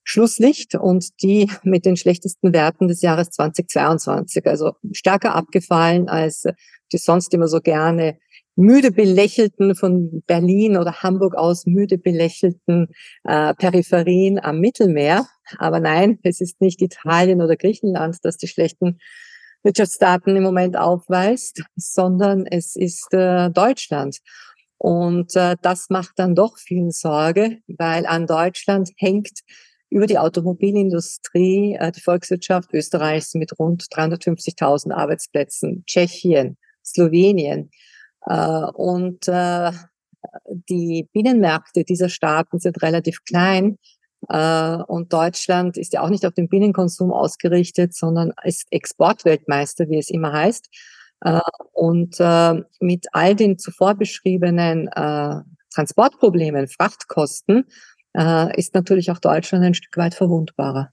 Schlusslicht 0.03 0.75
und 0.75 1.23
die 1.23 1.51
mit 1.63 1.87
den 1.87 1.97
schlechtesten 1.97 2.53
Werten 2.53 2.89
des 2.89 3.01
Jahres 3.01 3.31
2022. 3.31 4.47
Also 4.47 4.73
stärker 4.93 5.35
abgefallen 5.35 6.11
als 6.11 6.45
die 6.93 6.99
sonst 6.99 7.33
immer 7.33 7.49
so 7.49 7.61
gerne 7.61 8.19
müde 8.57 8.91
belächelten 8.91 9.75
von 9.75 10.23
Berlin 10.27 10.77
oder 10.77 11.03
Hamburg 11.03 11.35
aus 11.35 11.67
müde 11.67 11.99
belächelten 11.99 12.89
äh, 13.25 13.55
Peripherien 13.55 14.39
am 14.39 14.61
Mittelmeer. 14.61 15.27
Aber 15.59 15.81
nein, 15.81 16.19
es 16.23 16.41
ist 16.41 16.61
nicht 16.61 16.81
Italien 16.81 17.43
oder 17.43 17.57
Griechenland, 17.57 18.19
das 18.23 18.37
die 18.37 18.49
schlechten 18.49 18.99
Wirtschaftsdaten 19.63 20.37
im 20.37 20.43
Moment 20.43 20.77
aufweist, 20.77 21.63
sondern 21.75 22.47
es 22.47 22.77
ist 22.77 23.13
äh, 23.13 23.51
Deutschland. 23.51 24.19
Und 24.79 25.35
äh, 25.37 25.57
das 25.63 25.89
macht 25.89 26.19
dann 26.19 26.35
doch 26.35 26.59
viel 26.59 26.91
Sorge, 26.91 27.59
weil 27.67 28.07
an 28.07 28.27
Deutschland 28.27 28.91
hängt 28.99 29.41
über 29.89 30.07
die 30.07 30.19
Automobilindustrie 30.19 31.77
äh, 31.79 31.93
die 31.93 32.01
Volkswirtschaft 32.01 32.75
Österreichs 32.75 33.35
mit 33.35 33.59
rund 33.59 33.85
350.000 33.85 34.93
Arbeitsplätzen, 34.93 35.85
Tschechien, 35.87 36.59
Slowenien. 36.85 37.71
Äh, 38.27 38.67
und 38.75 39.29
äh, 39.29 39.73
die 40.47 41.09
Binnenmärkte 41.13 41.85
dieser 41.85 42.09
Staaten 42.09 42.59
sind 42.59 42.83
relativ 42.83 43.25
klein. 43.25 43.79
Äh, 44.29 44.77
und 44.87 45.13
Deutschland 45.13 45.77
ist 45.77 45.93
ja 45.93 46.03
auch 46.03 46.09
nicht 46.09 46.27
auf 46.27 46.35
den 46.35 46.49
Binnenkonsum 46.49 47.13
ausgerichtet, 47.13 47.95
sondern 47.95 48.33
ist 48.45 48.67
Exportweltmeister, 48.71 49.89
wie 49.89 49.99
es 49.99 50.11
immer 50.11 50.33
heißt. 50.33 50.69
Und 51.73 52.19
mit 52.81 53.07
all 53.13 53.35
den 53.35 53.57
zuvor 53.57 53.95
beschriebenen 53.95 54.91
Transportproblemen, 55.73 56.69
Frachtkosten, 56.69 57.65
ist 58.57 58.75
natürlich 58.75 59.11
auch 59.11 59.21
Deutschland 59.21 59.65
ein 59.65 59.73
Stück 59.73 59.97
weit 59.97 60.15
verwundbarer 60.15 60.91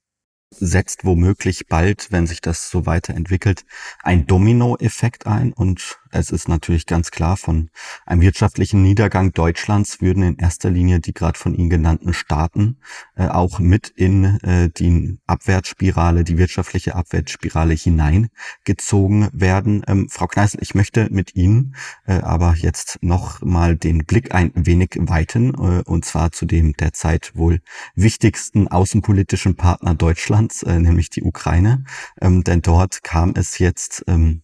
setzt 0.54 1.06
womöglich 1.06 1.68
bald, 1.68 2.12
wenn 2.12 2.28
sich 2.28 2.42
das 2.42 2.70
so 2.70 2.86
weiterentwickelt, 2.86 3.64
ein 4.04 4.28
Dominoeffekt 4.28 5.26
ein 5.26 5.54
und 5.54 6.01
es 6.12 6.32
ist 6.32 6.48
natürlich 6.48 6.86
ganz 6.86 7.12
klar, 7.12 7.38
von 7.38 7.70
einem 8.06 8.22
wirtschaftlichen 8.22 8.82
Niedergang 8.82 9.32
Deutschlands 9.32 10.02
würden 10.02 10.24
in 10.24 10.38
erster 10.38 10.70
Linie 10.70 11.00
die 11.00 11.14
gerade 11.14 11.38
von 11.38 11.54
Ihnen 11.54 11.70
genannten 11.70 12.14
Staaten 12.14 12.78
äh, 13.16 13.28
auch 13.28 13.60
mit 13.60 13.90
in 13.90 14.40
äh, 14.42 14.70
die 14.70 15.20
Abwärtsspirale, 15.28 16.24
die 16.24 16.38
wirtschaftliche 16.38 16.96
Abwärtsspirale 16.96 17.74
hineingezogen 17.74 19.30
werden. 19.34 19.84
Ähm, 19.88 20.08
Frau 20.10 20.28
Kneißl, 20.28 20.58
ich 20.62 20.76
möchte 20.76 21.08
mit 21.12 21.36
Ihnen 21.36 21.76
äh, 22.06 22.20
aber 22.22 22.56
jetzt 22.56 23.00
noch 23.02 23.42
mal 23.42 23.76
den 23.76 24.06
Blick 24.06 24.34
ein 24.34 24.52
wenig 24.56 24.98
weiten, 25.00 25.54
äh, 25.54 25.84
und 25.86 26.06
zwar 26.06 26.32
zu 26.32 26.46
dem 26.46 26.74
derzeit 26.74 27.32
wohl 27.36 27.62
wichtigsten 27.96 28.68
außenpolitischen 28.68 29.56
Partner 29.56 29.96
Deutschlands, 29.96 30.64
äh, 30.64 30.80
nämlich 30.80 31.10
die 31.10 31.24
Ukraine. 31.24 31.84
Ähm, 32.20 32.44
denn 32.44 32.62
dort 32.62 33.04
kam 33.04 33.34
es 33.36 33.60
jetzt 33.60 34.04
ähm, 34.08 34.44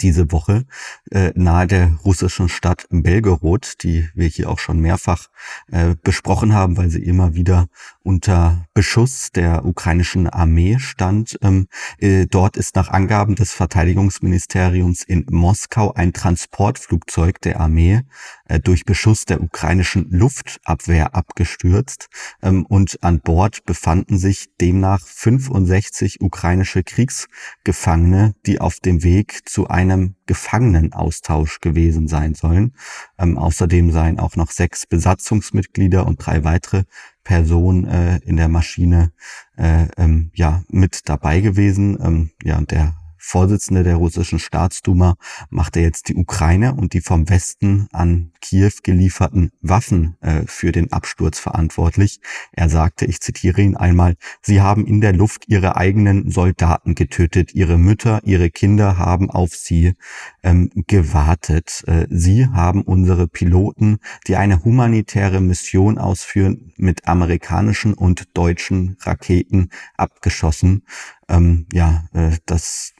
diese 0.00 0.30
Woche 0.30 0.66
äh, 1.10 1.32
nahe 1.34 1.66
der 1.66 1.92
russischen 2.04 2.48
Stadt 2.48 2.86
Belgorod, 2.90 3.82
die 3.82 4.08
wir 4.14 4.28
hier 4.28 4.50
auch 4.50 4.58
schon 4.58 4.80
mehrfach 4.80 5.28
äh, 5.70 5.96
besprochen 6.02 6.52
haben, 6.52 6.76
weil 6.76 6.90
sie 6.90 7.02
immer 7.02 7.34
wieder 7.34 7.68
unter 8.02 8.66
Beschuss 8.74 9.30
der 9.32 9.64
ukrainischen 9.64 10.28
Armee 10.28 10.78
stand. 10.78 11.38
Ähm, 11.42 11.66
äh, 11.98 12.26
dort 12.26 12.56
ist 12.56 12.76
nach 12.76 12.88
Angaben 12.88 13.34
des 13.34 13.52
Verteidigungsministeriums 13.52 15.02
in 15.02 15.26
Moskau 15.30 15.92
ein 15.92 16.12
Transportflugzeug 16.12 17.40
der 17.40 17.60
Armee 17.60 18.02
äh, 18.46 18.58
durch 18.58 18.84
Beschuss 18.84 19.24
der 19.24 19.42
ukrainischen 19.42 20.10
Luftabwehr 20.10 21.14
abgestürzt 21.14 22.08
ähm, 22.42 22.64
und 22.66 23.02
an 23.02 23.20
Bord 23.20 23.64
befanden 23.64 24.18
sich 24.18 24.48
demnach 24.60 25.00
65 25.06 26.20
ukrainische 26.20 26.82
Kriegsgefangene, 26.82 28.34
die 28.46 28.60
auf 28.60 28.80
dem 28.80 29.02
Weg 29.02 29.48
zu 29.48 29.68
einem 29.68 30.16
Gefangenenaustausch 30.26 31.60
gewesen 31.60 32.08
sein 32.08 32.34
sollen. 32.34 32.74
Ähm, 33.18 33.36
außerdem 33.36 33.90
seien 33.90 34.18
auch 34.18 34.36
noch 34.36 34.50
sechs 34.50 34.86
Besatzungsmitglieder 34.86 36.06
und 36.06 36.24
drei 36.24 36.44
weitere 36.44 36.84
Personen 37.30 37.84
äh, 37.84 38.18
in 38.24 38.36
der 38.36 38.48
Maschine 38.48 39.12
äh, 39.56 39.86
ähm, 39.96 40.32
ja 40.34 40.64
mit 40.68 41.08
dabei 41.08 41.40
gewesen. 41.40 41.96
Ähm, 42.02 42.30
ja, 42.42 42.58
und 42.58 42.72
der 42.72 42.96
Vorsitzende 43.22 43.84
der 43.84 43.94
russischen 43.96 44.40
Staatsduma 44.40 45.14
machte 45.48 45.78
jetzt 45.78 46.08
die 46.08 46.16
Ukraine 46.16 46.74
und 46.74 46.92
die 46.92 47.02
vom 47.02 47.28
Westen 47.28 47.86
an 47.92 48.32
Kiew 48.40 48.72
gelieferten 48.82 49.52
Waffen 49.60 50.16
äh, 50.22 50.42
für 50.46 50.72
den 50.72 50.90
Absturz 50.90 51.38
verantwortlich. 51.38 52.20
Er 52.50 52.68
sagte, 52.68 53.04
ich 53.04 53.20
zitiere 53.20 53.60
ihn 53.60 53.76
einmal, 53.76 54.16
Sie 54.42 54.60
haben 54.60 54.84
in 54.84 55.00
der 55.00 55.12
Luft 55.12 55.44
Ihre 55.46 55.76
eigenen 55.76 56.32
Soldaten 56.32 56.96
getötet, 56.96 57.54
Ihre 57.54 57.78
Mütter, 57.78 58.20
Ihre 58.24 58.50
Kinder 58.50 58.98
haben 58.98 59.30
auf 59.30 59.54
Sie 59.54 59.94
ähm, 60.42 60.70
gewartet. 60.86 61.84
Äh, 61.86 62.06
Sie 62.10 62.46
haben 62.46 62.82
unsere 62.82 63.28
Piloten, 63.28 63.98
die 64.26 64.36
eine 64.36 64.64
humanitäre 64.64 65.40
Mission 65.40 65.98
ausführen, 65.98 66.72
mit 66.76 67.06
amerikanischen 67.08 67.94
und 67.94 68.36
deutschen 68.36 68.96
Raketen 69.00 69.70
abgeschossen. 69.96 70.84
Ähm, 71.28 71.66
ja, 71.72 72.04
äh, 72.12 72.36
das 72.46 72.92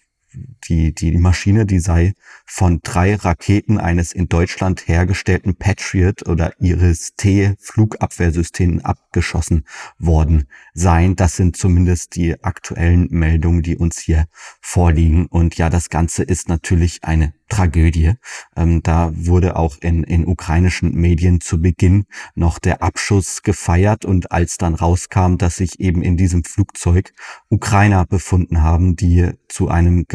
die, 0.68 0.94
die 0.94 1.16
Maschine, 1.18 1.66
die 1.66 1.80
sei 1.80 2.14
von 2.46 2.80
drei 2.82 3.14
Raketen 3.14 3.78
eines 3.78 4.12
in 4.12 4.28
Deutschland 4.28 4.88
hergestellten 4.88 5.54
Patriot 5.56 6.28
oder 6.28 6.52
Iris-T 6.60 7.54
Flugabwehrsystemen 7.58 8.84
abgeschossen 8.84 9.64
worden 9.98 10.44
sein. 10.74 11.16
Das 11.16 11.36
sind 11.36 11.56
zumindest 11.56 12.16
die 12.16 12.42
aktuellen 12.42 13.08
Meldungen, 13.10 13.62
die 13.62 13.76
uns 13.76 13.98
hier 13.98 14.26
vorliegen. 14.60 15.26
Und 15.26 15.56
ja, 15.56 15.70
das 15.70 15.90
Ganze 15.90 16.22
ist 16.22 16.48
natürlich 16.48 17.04
eine 17.04 17.34
Tragödie. 17.50 18.14
Ähm, 18.56 18.82
da 18.82 19.10
wurde 19.12 19.56
auch 19.56 19.76
in, 19.80 20.04
in 20.04 20.26
ukrainischen 20.26 20.94
Medien 20.94 21.42
zu 21.42 21.60
Beginn 21.60 22.06
noch 22.34 22.58
der 22.58 22.82
Abschuss 22.82 23.42
gefeiert 23.42 24.06
und 24.06 24.32
als 24.32 24.56
dann 24.56 24.74
rauskam, 24.74 25.36
dass 25.36 25.56
sich 25.56 25.80
eben 25.80 26.00
in 26.02 26.16
diesem 26.16 26.44
Flugzeug 26.44 27.12
Ukrainer 27.50 28.06
befunden 28.06 28.62
haben, 28.62 28.96
die 28.96 29.32
zu 29.48 29.68
einem 29.68 30.06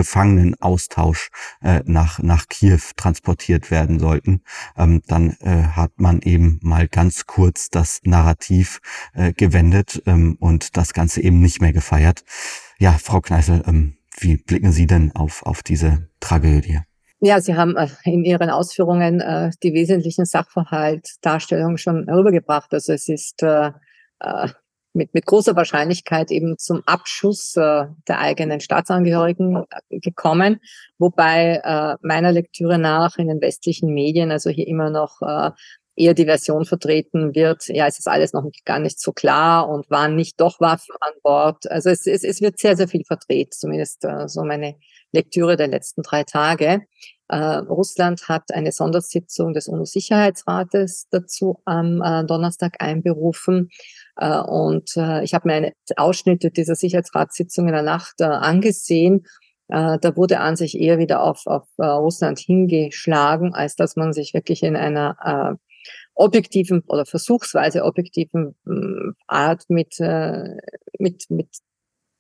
Gefangenenaustausch 0.45 1.29
äh, 1.61 1.81
nach, 1.85 2.19
nach 2.19 2.47
Kiew 2.47 2.79
transportiert 2.95 3.71
werden 3.71 3.99
sollten, 3.99 4.41
ähm, 4.77 5.01
dann 5.07 5.37
äh, 5.41 5.63
hat 5.75 5.91
man 5.97 6.21
eben 6.21 6.59
mal 6.61 6.87
ganz 6.87 7.25
kurz 7.25 7.69
das 7.69 8.01
Narrativ 8.03 8.79
äh, 9.13 9.33
gewendet 9.33 10.01
ähm, 10.05 10.37
und 10.39 10.77
das 10.77 10.93
Ganze 10.93 11.21
eben 11.21 11.39
nicht 11.39 11.61
mehr 11.61 11.73
gefeiert. 11.73 12.23
Ja, 12.77 12.93
Frau 12.93 13.21
Kneißl, 13.21 13.63
ähm, 13.67 13.97
wie 14.19 14.37
blicken 14.37 14.71
Sie 14.71 14.87
denn 14.87 15.11
auf, 15.15 15.43
auf 15.45 15.63
diese 15.63 16.09
Tragödie? 16.19 16.79
Ja, 17.19 17.39
Sie 17.41 17.55
haben 17.55 17.75
äh, 17.75 17.87
in 18.03 18.23
Ihren 18.23 18.49
Ausführungen 18.49 19.21
äh, 19.21 19.51
die 19.63 19.73
wesentlichen 19.73 20.25
Sachverhaltdarstellungen 20.25 21.77
schon 21.77 22.09
rübergebracht. 22.09 22.73
Also 22.73 22.93
es 22.93 23.07
ist 23.07 23.41
äh, 23.43 23.71
äh, 24.19 24.49
mit, 24.95 25.13
mit 25.13 25.25
großer 25.25 25.55
Wahrscheinlichkeit 25.55 26.31
eben 26.31 26.57
zum 26.57 26.81
Abschuss 26.85 27.55
äh, 27.55 27.85
der 28.07 28.19
eigenen 28.19 28.61
Staatsangehörigen 28.61 29.65
äh, 29.89 29.99
gekommen, 29.99 30.59
wobei 30.97 31.61
äh, 31.63 31.95
meiner 32.01 32.31
Lektüre 32.31 32.79
nach 32.79 33.17
in 33.17 33.27
den 33.27 33.41
westlichen 33.41 33.93
Medien 33.93 34.31
also 34.31 34.49
hier 34.49 34.67
immer 34.67 34.89
noch 34.89 35.21
äh, 35.21 35.51
eher 35.95 36.13
die 36.13 36.25
Version 36.25 36.65
vertreten 36.65 37.35
wird, 37.35 37.67
ja, 37.67 37.87
es 37.87 37.99
ist 37.99 38.07
alles 38.07 38.33
noch 38.33 38.45
gar 38.65 38.79
nicht 38.79 38.99
so 38.99 39.13
klar 39.13 39.69
und 39.69 39.89
waren 39.89 40.15
nicht 40.15 40.39
doch 40.41 40.59
Waffen 40.59 40.95
an 40.99 41.13
Bord. 41.23 41.69
Also 41.71 41.89
es, 41.89 42.05
es, 42.05 42.23
es 42.23 42.41
wird 42.41 42.59
sehr, 42.59 42.75
sehr 42.75 42.87
viel 42.87 43.03
verdreht, 43.05 43.53
zumindest 43.53 44.03
äh, 44.03 44.27
so 44.27 44.43
meine 44.43 44.75
Lektüre 45.11 45.55
der 45.55 45.67
letzten 45.67 46.01
drei 46.01 46.23
Tage. 46.23 46.81
Äh, 47.27 47.37
Russland 47.37 48.27
hat 48.29 48.53
eine 48.53 48.71
Sondersitzung 48.71 49.53
des 49.53 49.67
UNO-Sicherheitsrates 49.67 51.07
dazu 51.09 51.61
am 51.65 52.01
äh, 52.01 52.23
Donnerstag 52.25 52.75
einberufen. 52.79 53.69
Äh, 54.17 54.39
und 54.39 54.91
ich 55.23 55.33
habe 55.33 55.47
mir 55.47 55.55
eine 55.55 55.73
Ausschnitte 55.97 56.51
dieser 56.51 56.75
Sicherheitsratssitzung 56.75 57.67
in 57.67 57.73
der 57.73 57.81
Nacht 57.81 58.21
angesehen. 58.21 59.25
Da 59.67 60.15
wurde 60.15 60.39
an 60.39 60.55
sich 60.55 60.79
eher 60.79 60.99
wieder 60.99 61.23
auf, 61.23 61.41
auf 61.47 61.67
Russland 61.79 62.37
hingeschlagen, 62.37 63.55
als 63.55 63.75
dass 63.75 63.95
man 63.95 64.13
sich 64.13 64.33
wirklich 64.35 64.61
in 64.61 64.75
einer 64.75 65.57
objektiven 66.13 66.83
oder 66.87 67.05
versuchsweise 67.05 67.83
objektiven 67.83 68.55
hm, 68.65 69.15
Art 69.27 69.65
mit, 69.69 69.99
mit, 70.99 71.25
mit 71.29 71.49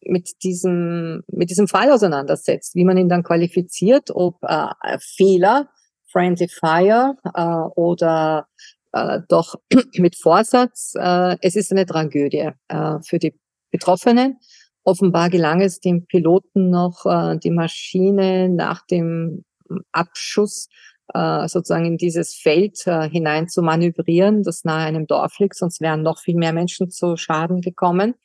mit 0.05 0.43
diesem, 0.43 1.23
mit 1.27 1.49
diesem 1.49 1.67
Fall 1.67 1.91
auseinandersetzt, 1.91 2.75
wie 2.75 2.85
man 2.85 2.97
ihn 2.97 3.09
dann 3.09 3.23
qualifiziert, 3.23 4.11
ob 4.11 4.37
äh, 4.43 4.67
Fehler, 4.99 5.69
Friendly 6.11 6.47
Fire 6.47 7.15
äh, 7.33 7.79
oder 7.79 8.47
äh, 8.93 9.19
doch 9.27 9.55
mit 9.97 10.15
Vorsatz. 10.15 10.93
Äh, 10.97 11.37
es 11.41 11.55
ist 11.55 11.71
eine 11.71 11.85
Tragödie 11.85 12.51
äh, 12.67 12.99
für 13.03 13.19
die 13.19 13.37
Betroffenen. 13.71 14.37
Offenbar 14.83 15.29
gelang 15.29 15.61
es 15.61 15.79
dem 15.79 16.05
Piloten 16.05 16.69
noch, 16.69 17.05
äh, 17.05 17.37
die 17.37 17.51
Maschine 17.51 18.49
nach 18.49 18.85
dem 18.85 19.43
Abschuss 19.91 20.69
äh, 21.13 21.47
sozusagen 21.47 21.85
in 21.85 21.97
dieses 21.97 22.35
Feld 22.35 22.85
äh, 22.87 23.09
hinein 23.09 23.47
zu 23.47 23.61
manövrieren, 23.61 24.43
das 24.43 24.63
nahe 24.63 24.85
einem 24.85 25.07
Dorf 25.07 25.39
liegt, 25.39 25.55
sonst 25.55 25.81
wären 25.81 26.01
noch 26.01 26.19
viel 26.19 26.35
mehr 26.35 26.53
Menschen 26.53 26.89
zu 26.89 27.17
Schaden 27.17 27.61
gekommen. 27.61 28.15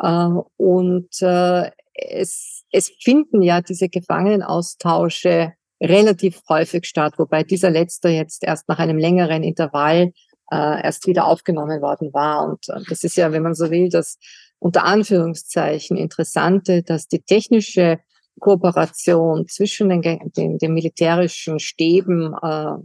Äh, 0.00 0.28
und 0.56 1.08
äh, 1.20 1.70
es, 1.94 2.64
es 2.72 2.90
finden 3.00 3.42
ja 3.42 3.60
diese 3.60 3.88
Gefangenenaustausche 3.88 5.52
relativ 5.82 6.40
häufig 6.48 6.86
statt, 6.86 7.14
wobei 7.18 7.42
dieser 7.42 7.70
letzte 7.70 8.08
jetzt 8.08 8.44
erst 8.44 8.68
nach 8.68 8.78
einem 8.78 8.98
längeren 8.98 9.42
Intervall 9.42 10.12
äh, 10.52 10.82
erst 10.82 11.06
wieder 11.06 11.26
aufgenommen 11.26 11.80
worden 11.80 12.12
war. 12.12 12.48
Und 12.48 12.68
äh, 12.68 12.80
das 12.88 13.04
ist 13.04 13.16
ja, 13.16 13.32
wenn 13.32 13.42
man 13.42 13.54
so 13.54 13.70
will, 13.70 13.88
das 13.88 14.18
unter 14.58 14.84
Anführungszeichen 14.84 15.96
Interessante, 15.96 16.82
dass 16.82 17.08
die 17.08 17.22
technische 17.22 17.98
Kooperation 18.40 19.46
zwischen 19.48 19.88
den, 19.88 20.02
den, 20.36 20.58
den 20.58 20.74
militärischen 20.74 21.58
Stäben 21.58 22.34
äh, 22.42 22.76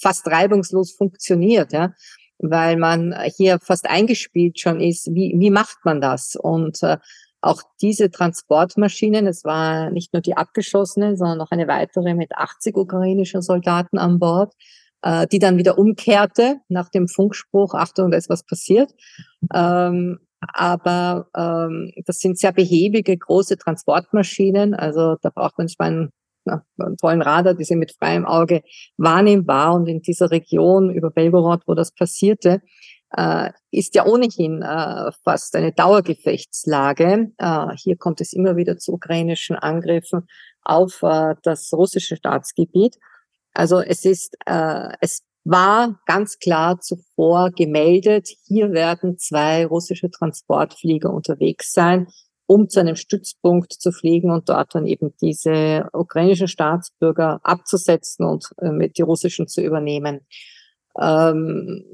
fast 0.00 0.26
reibungslos 0.26 0.92
funktioniert. 0.92 1.72
Ja? 1.72 1.94
Weil 2.42 2.76
man 2.76 3.14
hier 3.36 3.58
fast 3.60 3.88
eingespielt 3.88 4.60
schon 4.60 4.80
ist, 4.80 5.14
wie, 5.14 5.34
wie 5.36 5.50
macht 5.50 5.78
man 5.84 6.00
das? 6.00 6.36
Und 6.36 6.82
äh, 6.82 6.98
auch 7.40 7.62
diese 7.80 8.10
Transportmaschinen, 8.10 9.26
es 9.26 9.44
war 9.44 9.90
nicht 9.90 10.12
nur 10.12 10.20
die 10.20 10.36
abgeschossene, 10.36 11.16
sondern 11.16 11.38
noch 11.38 11.50
eine 11.50 11.68
weitere 11.68 12.14
mit 12.14 12.32
80 12.34 12.76
ukrainischen 12.76 13.42
Soldaten 13.42 13.98
an 13.98 14.18
Bord, 14.18 14.52
äh, 15.02 15.26
die 15.26 15.38
dann 15.38 15.56
wieder 15.56 15.78
umkehrte 15.78 16.60
nach 16.68 16.90
dem 16.90 17.08
Funkspruch, 17.08 17.74
Achtung, 17.74 18.10
da 18.10 18.18
ist 18.18 18.28
was 18.28 18.44
passiert. 18.44 18.92
Ähm, 19.54 20.18
aber 20.40 21.28
ähm, 21.36 21.92
das 22.06 22.18
sind 22.18 22.38
sehr 22.38 22.52
behäbige, 22.52 23.16
große 23.16 23.58
Transportmaschinen. 23.58 24.74
Also 24.74 25.16
da 25.20 25.30
braucht 25.30 25.58
man 25.58 25.66
einen 25.66 25.70
na, 25.76 25.86
einen 25.86 26.12
tollen 27.00 27.22
Radar, 27.22 27.54
die 27.54 27.64
sind 27.64 27.78
mit 27.78 27.92
freiem 27.92 28.24
Auge 28.24 28.62
wahrnehmbar. 28.96 29.74
Und 29.74 29.86
in 29.86 30.02
dieser 30.02 30.30
Region 30.30 30.90
über 30.90 31.10
Belgorod, 31.10 31.62
wo 31.66 31.74
das 31.74 31.92
passierte, 31.92 32.62
äh, 33.16 33.50
ist 33.70 33.94
ja 33.94 34.06
ohnehin 34.06 34.62
äh, 34.62 35.10
fast 35.24 35.54
eine 35.56 35.72
Dauergefechtslage. 35.72 37.32
Äh, 37.38 37.66
hier 37.76 37.96
kommt 37.96 38.20
es 38.20 38.32
immer 38.32 38.56
wieder 38.56 38.78
zu 38.78 38.92
ukrainischen 38.92 39.56
Angriffen 39.56 40.26
auf 40.62 41.02
äh, 41.02 41.34
das 41.42 41.72
russische 41.72 42.16
Staatsgebiet. 42.16 42.96
Also 43.52 43.80
es 43.80 44.04
ist, 44.04 44.36
äh, 44.46 44.90
es 45.00 45.24
war 45.44 45.98
ganz 46.06 46.38
klar 46.38 46.80
zuvor 46.80 47.50
gemeldet, 47.50 48.28
hier 48.46 48.72
werden 48.72 49.16
zwei 49.18 49.66
russische 49.66 50.10
Transportflieger 50.10 51.12
unterwegs 51.12 51.72
sein 51.72 52.06
um 52.50 52.68
zu 52.68 52.80
einem 52.80 52.96
Stützpunkt 52.96 53.72
zu 53.72 53.92
fliegen 53.92 54.32
und 54.32 54.48
dort 54.48 54.74
dann 54.74 54.84
eben 54.84 55.14
diese 55.22 55.88
ukrainischen 55.92 56.48
Staatsbürger 56.48 57.38
abzusetzen 57.44 58.26
und 58.26 58.44
äh, 58.60 58.72
mit 58.72 58.98
die 58.98 59.02
russischen 59.02 59.46
zu 59.46 59.62
übernehmen. 59.62 60.26
Ähm, 61.00 61.84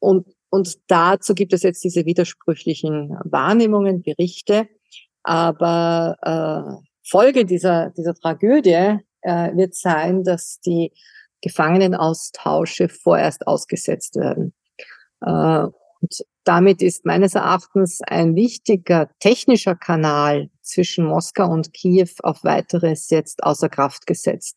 und, 0.00 0.26
und 0.50 0.78
dazu 0.88 1.32
gibt 1.32 1.54
es 1.54 1.62
jetzt 1.62 1.82
diese 1.82 2.04
widersprüchlichen 2.04 3.16
Wahrnehmungen, 3.24 4.02
Berichte. 4.02 4.68
Aber 5.22 6.18
äh, 6.20 6.84
Folge 7.02 7.46
dieser, 7.46 7.88
dieser 7.96 8.12
Tragödie 8.12 8.98
äh, 9.22 9.56
wird 9.56 9.74
sein, 9.74 10.24
dass 10.24 10.60
die 10.60 10.92
Gefangenenaustausche 11.40 12.90
vorerst 12.90 13.46
ausgesetzt 13.46 14.16
werden. 14.16 14.52
Äh, 15.22 15.68
und 16.02 16.26
damit 16.44 16.82
ist 16.82 17.04
meines 17.04 17.34
Erachtens 17.34 18.00
ein 18.02 18.34
wichtiger 18.34 19.10
technischer 19.20 19.74
Kanal 19.74 20.50
zwischen 20.62 21.04
Moskau 21.04 21.48
und 21.50 21.72
Kiew 21.72 22.08
auf 22.22 22.42
weiteres 22.44 23.10
jetzt 23.10 23.42
außer 23.42 23.68
Kraft 23.68 24.06
gesetzt. 24.06 24.56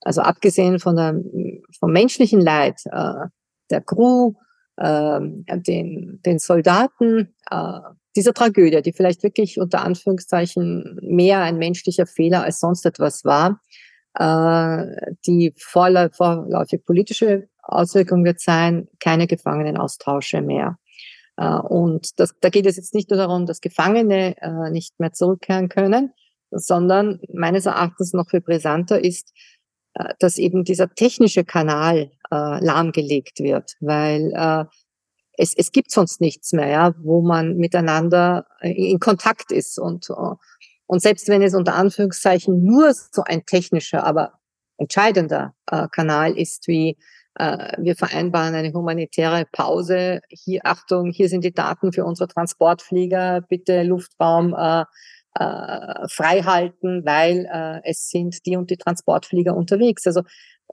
Also 0.00 0.22
abgesehen 0.22 0.78
von 0.78 0.96
der, 0.96 1.14
vom 1.78 1.92
menschlichen 1.92 2.40
Leid 2.40 2.80
äh, 2.86 3.26
der 3.70 3.80
Crew, 3.82 4.32
äh, 4.76 5.20
den, 5.20 6.20
den 6.24 6.38
Soldaten, 6.38 7.34
äh, 7.50 7.80
dieser 8.16 8.34
Tragödie, 8.34 8.82
die 8.82 8.92
vielleicht 8.92 9.22
wirklich 9.22 9.60
unter 9.60 9.82
Anführungszeichen 9.82 10.98
mehr 11.02 11.40
ein 11.40 11.58
menschlicher 11.58 12.06
Fehler 12.06 12.42
als 12.42 12.58
sonst 12.60 12.84
etwas 12.86 13.24
war, 13.24 13.60
äh, 14.14 15.12
die 15.26 15.54
vorläufig 15.56 16.84
politische 16.84 17.48
Auswirkung 17.62 18.24
wird 18.24 18.40
sein, 18.40 18.88
keine 18.98 19.26
Gefangenenaustausche 19.26 20.40
mehr. 20.40 20.76
Äh, 21.40 21.54
und 21.54 22.20
das, 22.20 22.34
da 22.40 22.50
geht 22.50 22.66
es 22.66 22.76
jetzt 22.76 22.94
nicht 22.94 23.10
nur 23.10 23.16
darum, 23.16 23.46
dass 23.46 23.60
Gefangene 23.60 24.36
äh, 24.40 24.70
nicht 24.70 25.00
mehr 25.00 25.12
zurückkehren 25.12 25.68
können, 25.68 26.12
sondern 26.50 27.20
meines 27.32 27.66
Erachtens 27.66 28.12
noch 28.12 28.28
viel 28.28 28.42
brisanter 28.42 29.02
ist, 29.02 29.32
äh, 29.94 30.12
dass 30.18 30.36
eben 30.36 30.64
dieser 30.64 30.94
technische 30.94 31.44
Kanal 31.44 32.12
lahmgelegt 32.32 33.40
wird, 33.40 33.74
weil 33.80 34.68
es, 35.36 35.52
es 35.52 35.72
gibt 35.72 35.90
sonst 35.90 36.20
nichts 36.20 36.52
mehr, 36.52 36.68
ja, 36.68 36.94
wo 37.02 37.22
man 37.22 37.56
miteinander 37.56 38.46
in 38.60 39.00
Kontakt 39.00 39.50
ist. 39.50 39.80
Und 39.80 40.10
und 40.86 41.02
selbst 41.02 41.26
wenn 41.26 41.42
es 41.42 41.56
unter 41.56 41.74
Anführungszeichen 41.74 42.62
nur 42.62 42.94
so 42.94 43.24
ein 43.24 43.44
technischer, 43.46 44.04
aber 44.04 44.34
entscheidender 44.76 45.56
Kanal 45.90 46.38
ist, 46.38 46.68
wie 46.68 46.96
wir 47.78 47.96
vereinbaren 47.96 48.54
eine 48.54 48.72
humanitäre 48.72 49.46
Pause. 49.50 50.20
Hier, 50.28 50.60
Achtung, 50.64 51.10
hier 51.10 51.28
sind 51.28 51.44
die 51.44 51.54
Daten 51.54 51.92
für 51.92 52.04
unsere 52.04 52.28
Transportflieger. 52.28 53.42
Bitte 53.48 53.82
Luftraum 53.82 54.54
äh, 54.54 54.84
äh, 55.34 56.08
frei 56.08 56.42
halten, 56.42 57.04
weil 57.04 57.46
äh, 57.50 57.80
es 57.84 58.10
sind 58.10 58.44
die 58.46 58.56
und 58.56 58.70
die 58.70 58.76
Transportflieger 58.76 59.56
unterwegs. 59.56 60.06
Also 60.06 60.22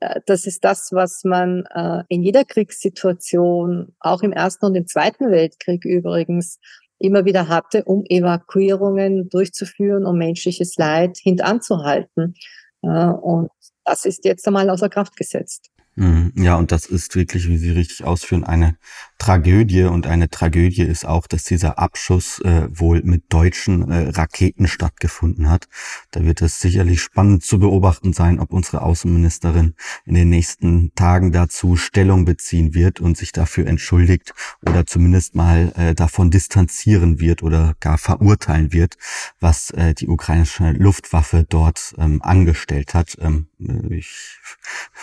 äh, 0.01 0.21
das 0.25 0.45
ist 0.45 0.63
das, 0.63 0.91
was 0.91 1.23
man 1.23 1.65
äh, 1.73 2.03
in 2.09 2.23
jeder 2.23 2.43
Kriegssituation, 2.43 3.95
auch 3.99 4.21
im 4.21 4.31
Ersten 4.31 4.65
und 4.65 4.75
im 4.75 4.87
Zweiten 4.87 5.31
Weltkrieg 5.31 5.85
übrigens, 5.85 6.59
immer 6.99 7.25
wieder 7.25 7.47
hatte, 7.47 7.83
um 7.83 8.03
Evakuierungen 8.09 9.29
durchzuführen, 9.29 10.05
um 10.05 10.17
menschliches 10.17 10.75
Leid 10.77 11.17
hintanzuhalten. 11.21 12.33
Äh, 12.81 12.87
und 12.87 13.49
das 13.85 14.05
ist 14.05 14.25
jetzt 14.25 14.47
einmal 14.47 14.69
außer 14.69 14.89
Kraft 14.89 15.15
gesetzt. 15.15 15.69
Mhm. 15.99 16.31
Ja, 16.35 16.57
und 16.57 16.71
das 16.71 16.85
ist 16.85 17.15
wirklich, 17.15 17.47
wie 17.47 17.57
Sie 17.57 17.71
richtig 17.71 18.05
ausführen, 18.05 18.43
eine 18.43 18.77
Tragödie. 19.17 19.83
Und 19.83 20.05
eine 20.05 20.29
Tragödie 20.29 20.83
ist 20.83 21.05
auch, 21.05 21.25
dass 21.25 21.43
dieser 21.43 21.79
Abschuss 21.79 22.39
äh, 22.41 22.67
wohl 22.69 23.01
mit 23.01 23.33
deutschen 23.33 23.89
äh, 23.89 24.09
Raketen 24.09 24.67
stattgefunden 24.67 25.49
hat. 25.49 25.67
Da 26.11 26.23
wird 26.23 26.43
es 26.43 26.59
sicherlich 26.59 27.01
spannend 27.01 27.43
zu 27.43 27.57
beobachten 27.57 28.13
sein, 28.13 28.39
ob 28.39 28.53
unsere 28.53 28.83
Außenministerin 28.83 29.73
in 30.05 30.13
den 30.13 30.29
nächsten 30.29 30.93
Tagen 30.93 31.31
dazu 31.31 31.75
Stellung 31.75 32.25
beziehen 32.25 32.75
wird 32.75 32.99
und 32.99 33.17
sich 33.17 33.31
dafür 33.31 33.65
entschuldigt 33.65 34.35
oder 34.67 34.85
zumindest 34.85 35.33
mal 35.33 35.73
äh, 35.75 35.95
davon 35.95 36.29
distanzieren 36.29 37.19
wird 37.19 37.41
oder 37.41 37.73
gar 37.79 37.97
verurteilen 37.97 38.71
wird, 38.71 38.97
was 39.39 39.71
äh, 39.71 39.95
die 39.95 40.07
ukrainische 40.07 40.73
Luftwaffe 40.73 41.43
dort 41.49 41.95
ähm, 41.97 42.21
angestellt 42.21 42.93
hat. 42.93 43.17
Ähm, 43.19 43.47
ich 43.89 44.37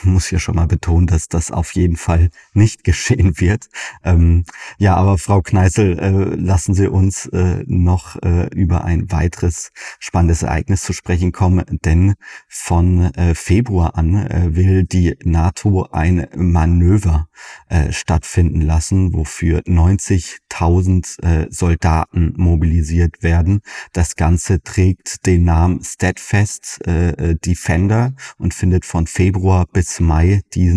muss 0.04 0.26
hier 0.26 0.38
schon 0.38 0.54
mal 0.54 0.68
betonen, 0.68 0.83
dass 0.84 1.28
das 1.28 1.50
auf 1.50 1.72
jeden 1.74 1.96
Fall 1.96 2.28
nicht 2.52 2.84
geschehen 2.84 3.40
wird. 3.40 3.68
Ähm, 4.04 4.44
ja, 4.78 4.96
aber 4.96 5.18
Frau 5.18 5.40
Kneißl, 5.40 5.98
äh, 5.98 6.10
lassen 6.36 6.74
Sie 6.74 6.88
uns 6.88 7.26
äh, 7.26 7.64
noch 7.66 8.16
äh, 8.22 8.48
über 8.54 8.84
ein 8.84 9.10
weiteres 9.10 9.72
spannendes 9.98 10.42
Ereignis 10.42 10.82
zu 10.82 10.92
sprechen 10.92 11.32
kommen, 11.32 11.64
denn 11.84 12.14
von 12.48 13.14
äh, 13.14 13.34
Februar 13.34 13.96
an 13.96 14.14
äh, 14.14 14.54
will 14.56 14.84
die 14.84 15.16
NATO 15.24 15.88
ein 15.90 16.26
Manöver 16.36 17.28
äh, 17.68 17.92
stattfinden 17.92 18.60
lassen, 18.60 19.14
wofür 19.14 19.60
90.000 19.60 21.22
äh, 21.22 21.46
Soldaten 21.50 22.34
mobilisiert 22.36 23.22
werden. 23.22 23.60
Das 23.92 24.16
Ganze 24.16 24.62
trägt 24.62 25.26
den 25.26 25.44
Namen 25.44 25.82
Steadfast 25.82 26.80
Defender 26.84 28.14
und 28.38 28.54
findet 28.54 28.84
von 28.84 29.06
Februar 29.06 29.66
bis 29.72 30.00
Mai 30.00 30.40
diesen 30.54 30.73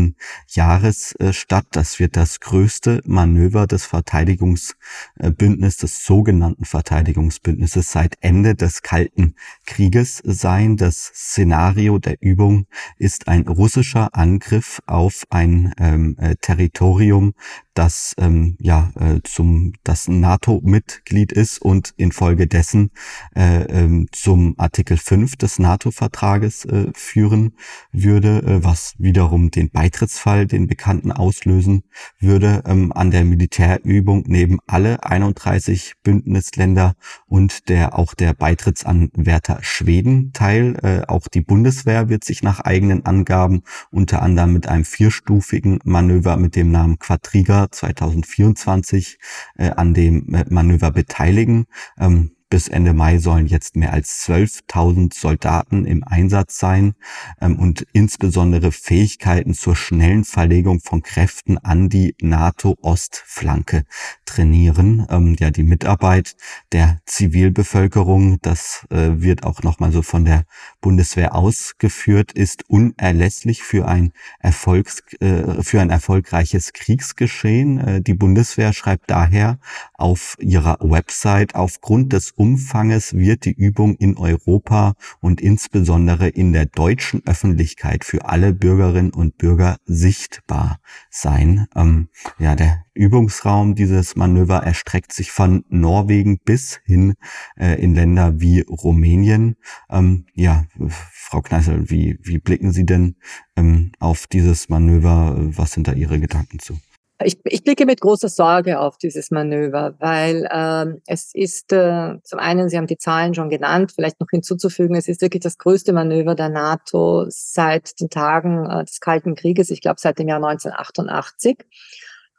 Jahres 0.48 1.14
äh, 1.20 1.34
statt. 1.34 1.66
Das 1.72 2.00
wird 2.00 2.16
das 2.16 2.40
größte 2.40 3.02
Manöver 3.06 3.68
des 3.68 3.86
Verteidigungsbündnisses, 3.86 5.78
des 5.78 6.06
sogenannten 6.06 6.66
Verteidigungsbündnisses 6.66 7.92
seit 7.92 8.16
Ende 8.22 8.56
des 8.56 8.82
Kalten 8.82 9.36
Krieges 9.66 10.22
sein. 10.24 10.78
Das 10.78 11.12
Szenario 11.14 12.00
der 12.00 12.22
Übung 12.22 12.68
ist 12.98 13.28
ein 13.28 13.48
russischer 13.48 14.16
Angriff 14.16 14.82
auf 14.86 15.26
ein 15.30 15.74
ähm, 15.80 16.16
äh, 16.20 16.36
Territorium 16.42 17.34
das 17.78 18.14
ähm, 18.18 18.58
ja 18.60 18.92
äh, 19.00 19.20
zum 19.24 19.74
das 19.84 20.08
NATO-Mitglied 20.08 21.32
ist 21.32 21.62
und 21.62 21.94
infolgedessen 21.98 22.90
äh, 23.36 23.64
ähm, 23.66 24.08
zum 24.12 24.56
Artikel 24.58 24.98
5 24.98 25.36
des 25.36 25.60
NATO-Vertrages 25.60 26.66
äh, 26.66 26.92
führen 26.96 27.54
würde, 27.92 28.42
äh, 28.42 28.64
was 28.64 28.96
wiederum 28.98 29.52
den 29.52 29.70
Beitrittsfall, 29.70 30.48
den 30.48 30.66
bekannten 30.68 31.12
auslösen 31.12 31.84
würde. 32.20 32.64
Ähm, 32.66 32.92
an 32.94 33.12
der 33.12 33.24
Militärübung 33.24 34.24
neben 34.26 34.58
alle 34.66 35.04
31 35.04 35.94
Bündnisländer 36.04 36.96
und 37.28 37.70
der 37.70 37.98
auch 37.98 38.16
der 38.16 38.34
Beitrittsanwärter 38.34 39.60
Schweden 39.62 40.32
teil. 40.34 40.78
Äh, 40.82 41.08
auch 41.08 41.28
die 41.28 41.42
Bundeswehr 41.42 42.10
wird 42.10 42.24
sich 42.24 42.42
nach 42.42 42.60
eigenen 42.62 43.06
Angaben 43.06 43.62
unter 43.92 44.24
anderem 44.24 44.54
mit 44.54 44.68
einem 44.68 44.86
vierstufigen 44.86 45.80
Manöver 45.84 46.38
mit 46.38 46.56
dem 46.56 46.72
Namen 46.72 46.98
Quadriga 46.98 47.67
2024 47.72 49.20
äh, 49.58 49.72
an 49.72 49.94
dem 49.94 50.34
äh, 50.34 50.46
Manöver 50.50 50.92
beteiligen. 50.92 51.66
Ähm, 52.00 52.37
bis 52.50 52.70
Ende 52.70 52.94
Mai 52.94 53.18
sollen 53.18 53.48
jetzt 53.48 53.76
mehr 53.76 53.92
als 53.92 54.26
12.000 54.26 55.14
Soldaten 55.14 55.86
im 55.86 56.04
Einsatz 56.04 56.60
sein 56.60 56.94
ähm, 57.42 57.60
und 57.60 57.86
insbesondere 57.92 58.72
Fähigkeiten 58.72 59.54
zur 59.54 59.76
schnellen 59.76 60.24
Verlegung 60.24 60.80
von 60.80 61.02
Kräften 61.02 61.58
an 61.58 61.90
die 61.90 62.16
NATO-Ostflanke 62.22 63.84
trainieren. 64.26 65.06
Ähm, 65.10 65.36
ja, 65.40 65.52
die 65.52 65.64
Mitarbeit 65.64 66.36
der 66.72 67.00
Zivilbevölkerung, 67.06 68.40
das 68.42 68.86
äh, 68.92 69.22
wird 69.22 69.44
auch 69.44 69.64
nochmal 69.64 69.92
so 69.92 70.02
von 70.02 70.24
der 70.24 70.46
Bundeswehr 70.80 71.36
ausgeführt, 71.36 72.32
ist 72.32 72.70
unerlässlich 72.70 73.62
für 73.62 73.88
ein 73.88 74.14
Erfolgs, 74.40 75.02
äh, 75.20 75.62
für 75.64 75.82
ein 75.82 75.90
erfolgreiches 75.90 76.72
Kriegsgeschehen. 76.72 77.80
Äh, 77.80 78.02
die 78.02 78.14
Bundeswehr 78.14 78.72
schreibt 78.72 79.10
daher 79.10 79.60
auf 79.96 80.38
ihrer 80.40 80.78
Website 80.80 81.56
aufgrund 81.56 82.14
des 82.14 82.37
Umfanges 82.38 83.16
wird 83.16 83.46
die 83.46 83.54
Übung 83.54 83.96
in 83.96 84.16
Europa 84.16 84.94
und 85.22 85.42
insbesondere 85.42 86.28
in 86.28 86.54
der 86.54 86.68
deutschen 86.68 87.26
Öffentlichkeit 87.26 88.06
für 88.06 88.26
alle 88.26 88.54
Bürgerinnen 88.54 89.10
und 89.10 89.40
Bürger 89.40 89.78
sichtbar 89.86 90.80
sein. 91.10 91.66
Ähm, 91.76 92.10
ja, 92.38 92.56
der 92.56 92.86
Übungsraum 92.94 93.74
dieses 93.74 94.16
Manöver 94.16 94.58
erstreckt 94.58 95.14
sich 95.14 95.32
von 95.32 95.66
Norwegen 95.70 96.38
bis 96.38 96.80
hin 96.86 97.16
äh, 97.60 97.82
in 97.82 97.96
Länder 97.96 98.40
wie 98.40 98.62
Rumänien. 98.62 99.56
Ähm, 99.90 100.28
ja, 100.36 100.66
Frau 101.12 101.42
Kneißl, 101.42 101.90
wie, 101.90 102.20
wie 102.22 102.38
blicken 102.38 102.72
Sie 102.72 102.86
denn 102.86 103.16
ähm, 103.56 103.94
auf 104.00 104.28
dieses 104.28 104.70
Manöver? 104.70 105.36
Was 105.38 105.72
sind 105.72 105.88
da 105.88 105.94
Ihre 105.94 106.20
Gedanken 106.20 106.60
zu? 106.60 106.78
Ich, 107.24 107.40
ich 107.46 107.64
blicke 107.64 107.88
mit 107.88 108.00
großer 108.00 108.30
Sorge 108.30 108.80
auf 108.80 109.00
dieses 109.00 109.32
Manöver, 109.32 109.96
weil 109.98 110.48
ähm, 110.52 111.02
es 111.08 111.32
ist 111.34 111.74
äh, 111.74 112.22
zum 112.22 112.38
einen, 112.38 112.70
Sie 112.70 112.78
haben 112.78 112.86
die 112.86 113.00
Zahlen 113.00 113.34
schon 113.34 113.50
genannt, 113.50 113.92
vielleicht 113.96 114.20
noch 114.20 114.28
hinzuzufügen, 114.30 114.96
es 114.96 115.08
ist 115.08 115.22
wirklich 115.22 115.42
das 115.42 115.58
größte 115.58 115.94
Manöver 115.94 116.36
der 116.36 116.50
NATO 116.50 117.26
seit 117.30 118.00
den 118.00 118.12
Tagen 118.12 118.70
äh, 118.70 118.86
des 118.86 119.00
Kalten 119.00 119.34
Krieges, 119.34 119.72
ich 119.72 119.82
glaube 119.82 120.00
seit 120.00 120.20
dem 120.20 120.28
Jahr 120.28 120.44
1988. 120.44 121.58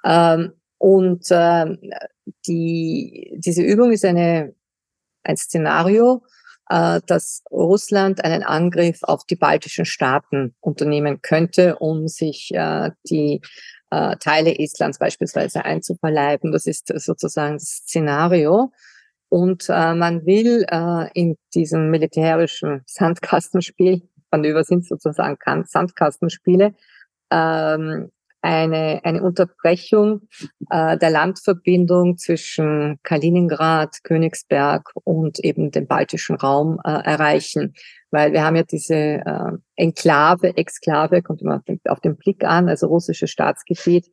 Ähm, 0.04 0.52
und 0.78 1.28
äh, 1.30 1.76
die, 2.46 3.34
diese 3.36 3.62
Übung 3.62 3.90
ist 3.90 4.04
eine, 4.04 4.54
ein 5.24 5.36
Szenario, 5.36 6.22
äh, 6.70 7.00
dass 7.06 7.42
Russland 7.50 8.24
einen 8.24 8.44
Angriff 8.44 9.02
auf 9.02 9.24
die 9.24 9.36
baltischen 9.36 9.86
Staaten 9.86 10.54
unternehmen 10.60 11.20
könnte, 11.20 11.76
um 11.76 12.06
sich 12.06 12.54
äh, 12.54 12.92
die 13.10 13.40
äh, 13.90 14.16
Teile 14.16 14.58
Estlands 14.58 14.98
beispielsweise 14.98 15.64
einzuverleiben. 15.64 16.52
Das 16.52 16.66
ist 16.66 16.92
sozusagen 16.94 17.54
das 17.54 17.82
Szenario. 17.82 18.72
Und 19.28 19.66
äh, 19.68 19.94
man 19.94 20.24
will 20.24 20.64
äh, 20.70 21.10
in 21.12 21.36
diesem 21.54 21.90
militärischen 21.90 22.82
Sandkastenspiel, 22.86 24.02
Manöver 24.30 24.64
sind 24.64 24.86
sozusagen 24.86 25.38
Sandkastenspiele, 25.64 26.74
ähm, 27.30 28.10
eine, 28.40 29.00
eine 29.02 29.22
Unterbrechung 29.22 30.28
äh, 30.70 30.96
der 30.96 31.10
Landverbindung 31.10 32.18
zwischen 32.18 32.98
Kaliningrad, 33.02 34.02
Königsberg 34.04 34.92
und 35.04 35.40
eben 35.40 35.70
dem 35.70 35.86
baltischen 35.86 36.36
Raum 36.36 36.78
äh, 36.84 36.90
erreichen. 36.90 37.74
Weil 38.10 38.32
wir 38.32 38.42
haben 38.42 38.56
ja 38.56 38.62
diese 38.62 38.94
äh, 38.94 39.52
Enklave, 39.76 40.56
Exklave, 40.56 41.22
kommt 41.22 41.42
immer 41.42 41.62
auf 41.88 42.00
den 42.00 42.16
Blick 42.16 42.44
an, 42.44 42.68
also 42.68 42.86
russisches 42.86 43.30
Staatsgebiet 43.30 44.10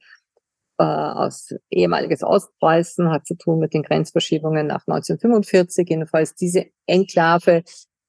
äh, 0.77 0.83
aus 0.83 1.53
ehemaliges 1.69 2.23
Ostpreußen, 2.23 3.09
hat 3.09 3.25
zu 3.25 3.35
tun 3.35 3.59
mit 3.59 3.73
den 3.73 3.83
Grenzverschiebungen 3.83 4.67
nach 4.67 4.85
1945. 4.87 5.87
Jedenfalls 5.89 6.35
diese 6.35 6.65
Enklave 6.85 7.63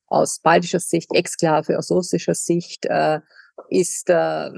aus 0.09 0.41
baltischer 0.41 0.81
Sicht, 0.81 1.15
Exklave 1.15 1.79
aus 1.79 1.91
russischer 1.91 2.35
Sicht, 2.35 2.87
äh, 2.87 3.21
ist 3.69 4.11
äh, 4.11 4.51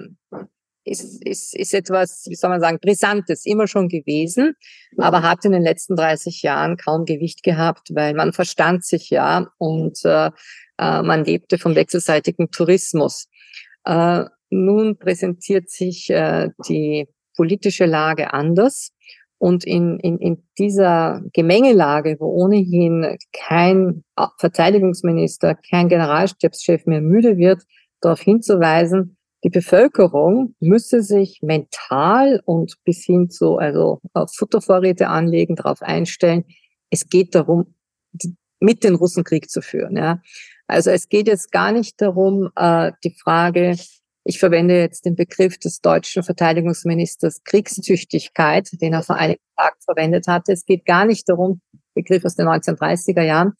ist, 0.89 1.25
ist, 1.25 1.55
ist 1.55 1.75
etwas, 1.75 2.25
wie 2.29 2.35
soll 2.35 2.51
man 2.51 2.61
sagen, 2.61 2.79
Brisantes, 2.81 3.47
immer 3.47 3.67
schon 3.67 3.89
gewesen, 3.89 4.55
aber 4.97 5.23
hat 5.23 5.45
in 5.45 5.53
den 5.53 5.63
letzten 5.63 5.97
30 5.97 6.43
Jahren 6.43 6.77
kaum 6.77 7.05
Gewicht 7.05 7.43
gehabt, 7.43 7.89
weil 7.95 8.15
man 8.15 8.33
verstand 8.33 8.85
sich 8.85 9.11
ja 9.11 9.49
und 9.59 10.05
äh, 10.05 10.31
äh, 10.79 11.03
man 11.03 11.25
lebte 11.25 11.59
vom 11.59 11.75
wechselseitigen 11.75 12.51
Tourismus. 12.51 13.29
Äh, 13.85 14.25
nun 14.51 14.99
präsentiert 14.99 15.71
sich 15.71 16.09
äh, 16.11 16.49
die 16.69 17.09
politische 17.37 17.87
Lage 17.87 18.33
anders. 18.33 18.93
Und 19.41 19.65
in, 19.65 20.01
in, 20.01 20.19
in 20.19 20.43
dieser 20.59 21.23
Gemengelage, 21.33 22.17
wo 22.19 22.27
ohnehin 22.27 23.17
kein 23.33 24.03
Verteidigungsminister, 24.39 25.55
kein 25.55 25.89
Generalstabschef 25.89 26.87
mehr 26.87 27.01
müde 27.01 27.37
wird, 27.37 27.63
darauf 28.01 28.21
hinzuweisen, 28.21 29.18
die 29.45 29.51
Bevölkerung 29.51 30.55
müsse 30.61 31.03
sich 31.03 31.41
mental 31.43 32.43
und 32.45 32.75
bis 32.85 33.05
hin 33.05 33.31
zu 33.31 33.59
also 33.59 34.01
Futtervorräte 34.37 35.09
anlegen, 35.09 35.57
darauf 35.57 35.83
einstellen. 35.83 36.45
Es 36.91 37.09
geht 37.09 37.35
darum, 37.35 37.75
mit 38.61 38.83
den 38.83 38.97
Russen 38.97 39.25
Krieg 39.25 39.51
zu 39.51 39.63
führen. 39.63 39.97
Ja. 39.97 40.21
Also 40.67 40.91
es 40.91 41.09
geht 41.09 41.29
jetzt 41.29 41.53
gar 41.53 41.73
nicht 41.73 42.01
darum, 42.01 42.51
äh, 42.57 42.93
die 43.05 43.15
Frage, 43.15 43.77
ich 44.25 44.39
verwende 44.39 44.79
jetzt 44.79 45.07
den 45.07 45.17
Begriff 45.17 45.59
des 45.59 45.81
deutschen 45.81 46.23
Verteidigungsministers 46.23 47.45
Kriegstüchtigkeit, 47.45 48.69
den 48.81 48.93
er 48.93 49.03
vor 49.03 49.17
einigen 49.17 49.41
Tagen 49.57 49.81
verwendet 49.81 50.27
hatte. 50.27 50.53
Es 50.53 50.67
geht 50.67 50.85
gar 50.85 51.07
nicht 51.07 51.29
darum, 51.29 51.61
Begriff 51.95 52.25
aus 52.25 52.35
den 52.35 52.47
1930er 52.47 53.23
Jahren, 53.23 53.55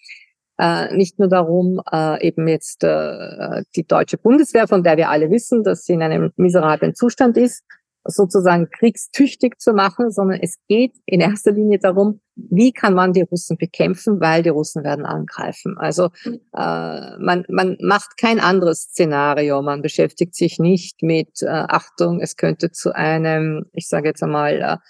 äh, 0.59 0.95
nicht 0.95 1.19
nur 1.19 1.29
darum, 1.29 1.81
äh, 1.91 2.27
eben 2.27 2.49
jetzt 2.49 2.85
äh, 2.85 3.63
die 3.77 3.87
deutsche 3.87 4.19
Bundeswehr, 4.19 4.67
von 4.67 4.83
der 4.83 4.97
wir 4.97 5.09
alle 5.09 5.31
wissen, 5.31 5.63
dass 5.63 5.85
sie 5.85 5.95
in 5.95 6.03
einem 6.03 6.33
miserablen 6.37 6.95
Zustand 6.95 7.37
ist, 7.37 7.65
sozusagen 8.05 8.71
kriegstüchtig 8.71 9.59
zu 9.59 9.73
machen, 9.73 10.11
sondern 10.11 10.41
es 10.41 10.59
geht 10.67 10.95
in 11.05 11.21
erster 11.21 11.53
Linie 11.53 11.79
darum, 11.79 12.21
wie 12.37 12.73
kann 12.73 12.95
man 12.95 13.13
die 13.13 13.23
Russen 13.23 13.59
bekämpfen, 13.59 14.21
weil 14.21 14.43
die 14.43 14.49
Russen 14.49 14.83
werden 14.83 15.05
angreifen. 15.05 15.77
Also 15.79 16.11
äh, 16.25 17.19
man, 17.19 17.45
man 17.49 17.77
macht 17.81 18.17
kein 18.17 18.41
anderes 18.41 18.83
Szenario, 18.85 19.61
man 19.63 19.83
beschäftigt 19.83 20.35
sich 20.35 20.59
nicht 20.59 21.03
mit 21.03 21.43
äh, 21.43 21.49
Achtung, 21.49 22.21
es 22.21 22.37
könnte 22.37 22.71
zu 22.71 22.95
einem, 22.95 23.67
ich 23.73 23.89
sage 23.89 24.09
jetzt 24.09 24.23
einmal, 24.23 24.81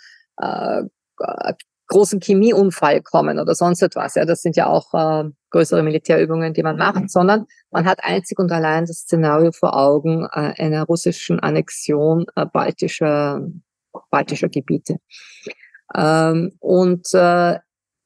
äh, 0.41 0.83
äh 1.25 1.55
großen 1.89 2.21
Chemieunfall 2.21 3.03
kommen 3.03 3.39
oder 3.39 3.55
sonst 3.55 3.83
etwas. 3.83 4.15
Ja, 4.15 4.25
das 4.25 4.43
sind 4.43 4.57
ja 4.57 4.67
auch 4.67 4.95
äh, 4.95 5.31
größere 5.51 5.83
Militärübungen, 5.83 6.53
die 6.53 6.63
man 6.63 6.77
macht, 6.77 7.11
sondern 7.11 7.47
man 7.71 7.87
hat 7.87 8.05
einzig 8.05 8.39
und 8.39 8.53
allein 8.53 8.85
das 8.87 8.99
Szenario 8.99 9.53
vor 9.53 9.77
Augen 9.77 10.25
äh, 10.33 10.55
einer 10.63 10.85
russischen 10.85 11.41
Annexion 11.41 12.27
äh, 12.37 12.47
baltischer, 12.47 13.41
baltischer 14.11 14.49
Gebiete. 14.49 14.99
Ähm, 15.95 16.53
und 16.61 17.07
äh, 17.15 17.59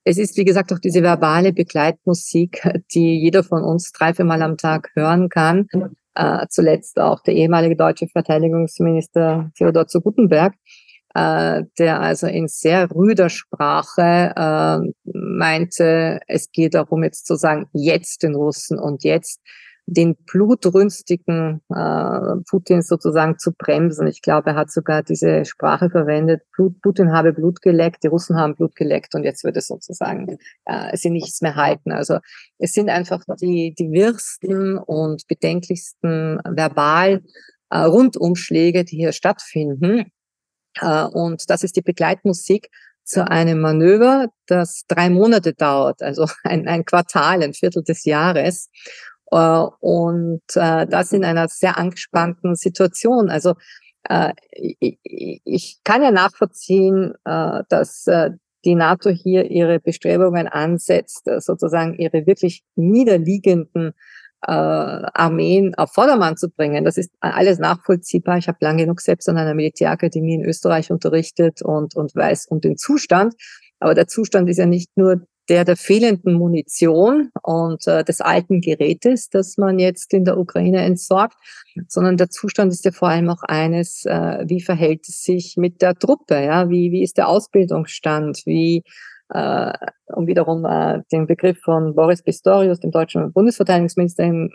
es 0.05 0.19
ist, 0.19 0.37
wie 0.37 0.45
gesagt, 0.45 0.73
auch 0.73 0.79
diese 0.79 1.03
verbale 1.03 1.53
Begleitmusik, 1.53 2.63
die 2.93 3.21
jeder 3.21 3.45
von 3.45 3.63
uns 3.63 3.93
drei, 3.93 4.15
vier 4.15 4.25
Mal 4.25 4.43
am 4.43 4.57
Tag 4.57 4.91
hören 4.95 5.29
kann. 5.29 5.69
Äh, 6.15 6.47
zuletzt 6.51 6.99
auch 6.99 7.23
der 7.23 7.35
ehemalige 7.35 7.77
deutsche 7.77 8.07
Verteidigungsminister 8.09 9.51
Theodor 9.57 9.87
zu 9.87 10.01
Gutenberg, 10.01 10.55
äh, 11.15 11.63
der 11.79 12.01
also 12.01 12.27
in 12.27 12.49
sehr 12.49 12.91
rüder 12.91 13.29
Sprache 13.29 14.33
äh, 14.37 14.93
meinte, 15.05 16.21
es 16.27 16.51
geht 16.51 16.75
darum 16.75 17.05
jetzt 17.05 17.27
zu 17.27 17.37
sagen, 17.37 17.69
jetzt 17.73 18.23
den 18.23 18.35
Russen 18.35 18.79
und 18.79 19.05
jetzt 19.05 19.41
den 19.87 20.17
blutrünstigen 20.27 21.61
äh, 21.69 22.37
Putin 22.49 22.83
sozusagen 22.83 23.39
zu 23.39 23.53
bremsen. 23.53 24.07
Ich 24.07 24.23
glaube, 24.23 24.51
er 24.51 24.57
hat 24.57 24.71
sogar 24.71 25.03
diese 25.03 25.45
Sprache 25.45 25.91
verwendet, 25.91 26.43
Blut, 26.55 26.81
Putin 26.81 27.13
habe 27.13 27.33
Blut 27.33 27.61
geleckt, 27.63 28.05
die 28.05 28.09
Russen 28.09 28.37
haben 28.37 28.55
Blut 28.55 28.77
geleckt 28.77 29.15
und 29.15 29.25
jetzt 29.25 29.45
wird 29.45 29.57
es 29.57 29.67
sozusagen 29.67 30.39
äh, 30.67 30.97
sie 30.97 31.11
nichts 31.11 31.43
mehr 31.43 31.57
halten. 31.57 31.91
Also 31.91 32.19
es 32.59 32.73
sind 32.73 32.91
einfach 32.91 33.23
die, 33.41 33.75
die 33.77 33.91
wirsten 33.91 34.79
und 34.79 35.27
bedenklichsten 35.27 36.39
verbal 36.45 37.23
äh, 37.71 37.79
Rundumschläge, 37.79 38.85
die 38.85 38.97
hier 38.97 39.13
stattfinden. 39.13 40.13
Äh, 40.81 41.05
und 41.05 41.49
das 41.51 41.63
ist 41.63 41.77
die 41.77 41.83
Begleitmusik 41.83 42.69
zu 43.05 43.29
einem 43.29 43.61
Manöver, 43.61 44.29
das 44.47 44.85
drei 44.87 45.11
Monate 45.11 45.55
dauert, 45.55 46.03
also 46.03 46.27
ein, 46.45 46.69
ein 46.69 46.85
Quartal, 46.85 47.43
ein 47.43 47.55
Viertel 47.55 47.83
des 47.83 48.05
Jahres. 48.05 48.71
Äh, 49.31 49.37
und 49.81 50.43
äh, 50.55 50.87
das 50.87 51.13
in 51.13 51.25
einer 51.25 51.49
sehr 51.49 51.79
angespannten 51.79 52.55
Situation. 52.55 53.31
Also 53.31 53.55
ich 54.49 55.79
kann 55.85 56.03
ja 56.03 56.11
nachvollziehen, 56.11 57.15
dass 57.23 58.05
die 58.65 58.75
NATO 58.75 59.11
hier 59.11 59.49
ihre 59.49 59.79
Bestrebungen 59.79 60.49
ansetzt, 60.49 61.31
sozusagen 61.39 61.95
ihre 61.95 62.27
wirklich 62.27 62.65
niederliegenden 62.75 63.93
äh, 64.47 64.53
Armeen 64.53 65.75
auf 65.77 65.93
Vordermann 65.93 66.37
zu 66.37 66.49
bringen. 66.51 66.85
Das 66.85 66.97
ist 66.97 67.11
alles 67.21 67.59
nachvollziehbar. 67.59 68.39
Ich 68.39 68.49
habe 68.49 68.59
lange 68.61 68.83
genug 68.83 69.01
selbst 69.01 69.29
an 69.29 69.39
einer 69.39 69.55
Militärakademie 69.55 70.35
in 70.35 70.45
Österreich 70.45 70.91
unterrichtet 70.91 71.63
und, 71.63 71.95
und 71.95 72.15
weiß 72.15 72.47
um 72.47 72.61
den 72.61 72.77
Zustand. 72.77 73.35
Aber 73.79 73.95
der 73.95 74.09
Zustand 74.09 74.49
ist 74.49 74.59
ja 74.59 74.67
nicht 74.67 74.91
nur 74.97 75.27
der 75.49 75.65
der 75.65 75.77
fehlenden 75.77 76.35
Munition 76.35 77.31
und 77.43 77.87
äh, 77.89 78.05
des 78.05 78.21
alten 78.21 78.61
Gerätes, 78.61 79.29
das 79.29 79.57
man 79.59 79.79
jetzt 79.79 80.15
in 80.15 80.25
der 80.25 80.39
Ukraine 80.39 80.83
entsorgt, 80.83 81.37
sondern 81.89 82.17
der 82.17 82.31
Zustand 82.31 82.73
ist 82.73 82.85
ja 82.85 82.93
vor 82.93 83.09
allem 83.09 83.29
auch 83.29 83.43
eines, 83.43 84.05
äh, 84.05 84.45
wie 84.47 84.61
verhält 84.61 85.09
es 85.09 85.25
sich 85.25 85.57
mit 85.57 85.83
der 85.83 85.97
Truppe, 85.97 86.43
ja, 86.45 86.71
wie, 86.71 86.93
wie 86.93 87.03
ist 87.03 87.19
der 87.19 87.29
Ausbildungsstand, 87.29 88.43
wie 88.47 88.85
äh, 89.33 89.73
um 90.15 90.27
wiederum 90.27 90.65
äh, 90.65 91.01
den 91.11 91.27
Begriff 91.27 91.59
von 91.61 91.95
Boris 91.95 92.23
Pistorius, 92.23 92.81
dem 92.81 92.91
deutschen 92.91 93.33
Bundesverteidigungsminister, 93.33 94.25
in 94.25 94.51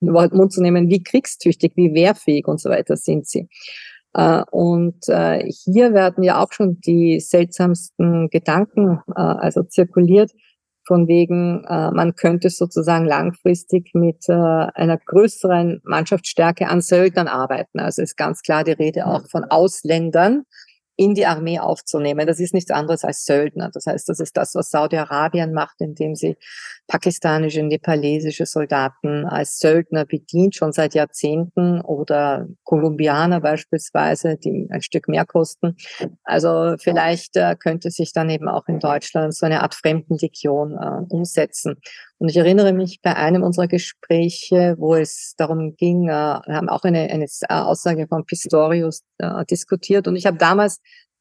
den 0.00 0.12
Mund 0.12 0.52
zu 0.52 0.62
nehmen, 0.62 0.88
wie 0.88 1.02
kriegstüchtig, 1.02 1.72
wie 1.76 1.94
wehrfähig 1.94 2.46
und 2.46 2.60
so 2.60 2.70
weiter 2.70 2.96
sind 2.96 3.26
sie. 3.26 3.48
Äh, 4.14 4.42
und 4.50 5.08
äh, 5.08 5.48
hier 5.50 5.92
werden 5.92 6.22
ja 6.22 6.42
auch 6.42 6.52
schon 6.52 6.80
die 6.80 7.20
seltsamsten 7.20 8.28
Gedanken 8.30 9.00
äh, 9.08 9.20
also 9.20 9.62
zirkuliert, 9.64 10.30
von 10.86 11.08
wegen, 11.08 11.64
äh, 11.64 11.90
man 11.90 12.14
könnte 12.14 12.50
sozusagen 12.50 13.06
langfristig 13.06 13.90
mit 13.94 14.28
äh, 14.28 14.32
einer 14.32 14.98
größeren 14.98 15.80
Mannschaftsstärke 15.84 16.68
an 16.68 16.82
Söldnern 16.82 17.26
arbeiten. 17.26 17.80
Also 17.80 18.02
ist 18.02 18.16
ganz 18.16 18.42
klar 18.42 18.64
die 18.64 18.72
Rede 18.72 19.06
auch 19.06 19.26
von 19.30 19.44
Ausländern, 19.44 20.44
in 20.96 21.14
die 21.14 21.26
Armee 21.26 21.58
aufzunehmen. 21.58 22.26
Das 22.26 22.38
ist 22.40 22.54
nichts 22.54 22.70
anderes 22.70 23.04
als 23.04 23.24
Söldner. 23.24 23.70
Das 23.72 23.86
heißt, 23.86 24.08
das 24.08 24.20
ist 24.20 24.36
das, 24.36 24.54
was 24.54 24.70
Saudi-Arabien 24.70 25.52
macht, 25.52 25.80
indem 25.80 26.14
sie 26.14 26.36
pakistanische, 26.86 27.62
nepalesische 27.62 28.46
Soldaten 28.46 29.24
als 29.24 29.58
Söldner 29.58 30.04
bedient, 30.04 30.54
schon 30.54 30.72
seit 30.72 30.94
Jahrzehnten, 30.94 31.80
oder 31.80 32.46
Kolumbianer 32.64 33.40
beispielsweise, 33.40 34.36
die 34.36 34.68
ein 34.70 34.82
Stück 34.82 35.08
mehr 35.08 35.24
kosten. 35.24 35.76
Also 36.24 36.76
vielleicht 36.78 37.36
äh, 37.36 37.56
könnte 37.58 37.90
sich 37.90 38.12
dann 38.12 38.28
eben 38.30 38.48
auch 38.48 38.68
in 38.68 38.80
Deutschland 38.80 39.34
so 39.34 39.46
eine 39.46 39.62
Art 39.62 39.74
Fremdenlegion 39.74 40.72
äh, 40.72 41.14
umsetzen. 41.14 41.76
Und 42.18 42.28
ich 42.28 42.36
erinnere 42.36 42.72
mich 42.72 43.00
bei 43.02 43.16
einem 43.16 43.42
unserer 43.42 43.68
Gespräche, 43.68 44.76
wo 44.78 44.94
es 44.94 45.34
darum 45.36 45.76
ging, 45.76 46.08
äh, 46.08 46.40
wir 46.46 46.54
haben 46.54 46.68
auch 46.68 46.84
eine, 46.84 47.10
eine 47.10 47.26
Aussage 47.48 48.06
von 48.08 48.26
Pistorius 48.26 49.02
äh, 49.18 49.44
diskutiert. 49.46 50.06
Und 50.06 50.16
ich 50.16 50.26
habe 50.26 50.36
damals 50.36 50.80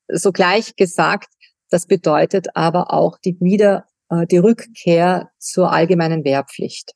sogleich 0.10 0.76
gesagt, 0.76 1.30
das 1.69 1.88
bedeutet 1.88 2.56
aber 2.56 2.93
auch 2.93 3.17
die 3.17 3.36
wieder 3.39 3.80
äh, 3.80 3.93
die 4.30 4.38
Rückkehr 4.38 5.30
zur 5.39 5.72
allgemeinen 5.72 6.24
Wehrpflicht. 6.24 6.92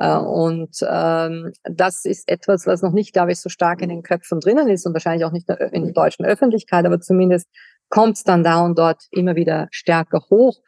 Äh, 0.00 0.16
und 0.16 0.76
ähm, 0.88 1.52
das 1.64 2.04
ist 2.04 2.28
etwas, 2.28 2.66
was 2.66 2.82
noch 2.82 2.92
nicht, 2.92 3.12
glaube 3.12 3.32
ich, 3.32 3.40
so 3.40 3.48
stark 3.48 3.82
in 3.82 3.88
den 3.88 4.02
Köpfen 4.02 4.40
drinnen 4.40 4.68
ist 4.68 4.86
und 4.86 4.92
wahrscheinlich 4.92 5.24
auch 5.24 5.32
nicht 5.32 5.48
in 5.48 5.84
der 5.84 5.92
deutschen 5.92 6.24
Öffentlichkeit, 6.24 6.84
aber 6.84 7.00
zumindest 7.00 7.48
kommt 7.88 8.16
es 8.16 8.24
dann 8.24 8.42
da 8.42 8.64
und 8.64 8.78
dort 8.78 9.02
immer 9.10 9.36
wieder 9.36 9.68
stärker 9.70 10.22
hoch. 10.30 10.60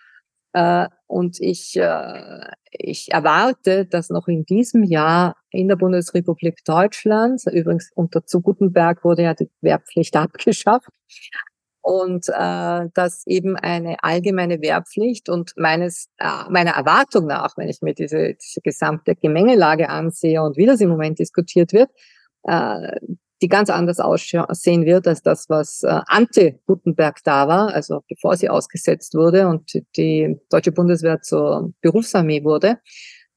Äh, 0.53 0.89
und 1.07 1.41
ich, 1.41 1.77
äh, 1.77 2.41
ich 2.71 3.13
erwarte, 3.13 3.87
dass 3.87 4.11
noch 4.11 4.29
in 4.29 4.45
diesem 4.45 4.85
Jahr 4.85 5.37
in 5.51 5.69
der 5.69 5.77
Bundesrepublik 5.77 6.65
Deutschland, 6.65 7.43
übrigens 7.53 7.91
unter 7.95 8.25
zu 8.25 8.41
Gutenberg 8.41 9.05
wurde 9.05 9.23
ja 9.23 9.35
die 9.35 9.51
Wehrpflicht 9.61 10.17
abgeschafft, 10.17 10.89
und 11.85 12.29
äh, 12.31 12.89
dass 12.95 13.27
eben 13.27 13.57
eine 13.57 14.03
allgemeine 14.03 14.63
Wehrpflicht 14.63 15.29
und 15.29 15.53
meines 15.59 16.09
äh, 16.19 16.49
meiner 16.49 16.71
Erwartung 16.71 17.27
nach, 17.27 17.59
wenn 17.59 17.69
ich 17.69 17.83
mir 17.83 17.93
diese, 17.93 18.35
diese 18.43 18.63
gesamte 18.63 19.15
Gemengelage 19.15 19.91
ansehe 19.91 20.43
und 20.43 20.57
wie 20.57 20.65
das 20.65 20.81
im 20.81 20.89
Moment 20.89 21.19
diskutiert 21.19 21.75
wird, 21.75 21.91
äh, 22.45 22.99
die 23.43 23.49
ganz 23.49 23.69
anders 23.69 24.01
aussehen 24.01 24.87
wird 24.87 25.07
als 25.07 25.21
das, 25.21 25.51
was 25.51 25.83
äh, 25.83 26.01
ante 26.07 26.59
Gutenberg 26.67 27.19
da 27.23 27.49
war, 27.49 27.75
also 27.75 28.01
bevor 28.09 28.39
sie 28.39 28.49
ausgesetzt 28.49 29.15
wurde 29.15 29.47
und 29.47 29.75
die 29.99 30.41
deutsche 30.49 30.73
Bundeswehr 30.73 31.21
zur 31.21 31.75
Berufsarmee 31.83 32.45
wurde. 32.45 32.79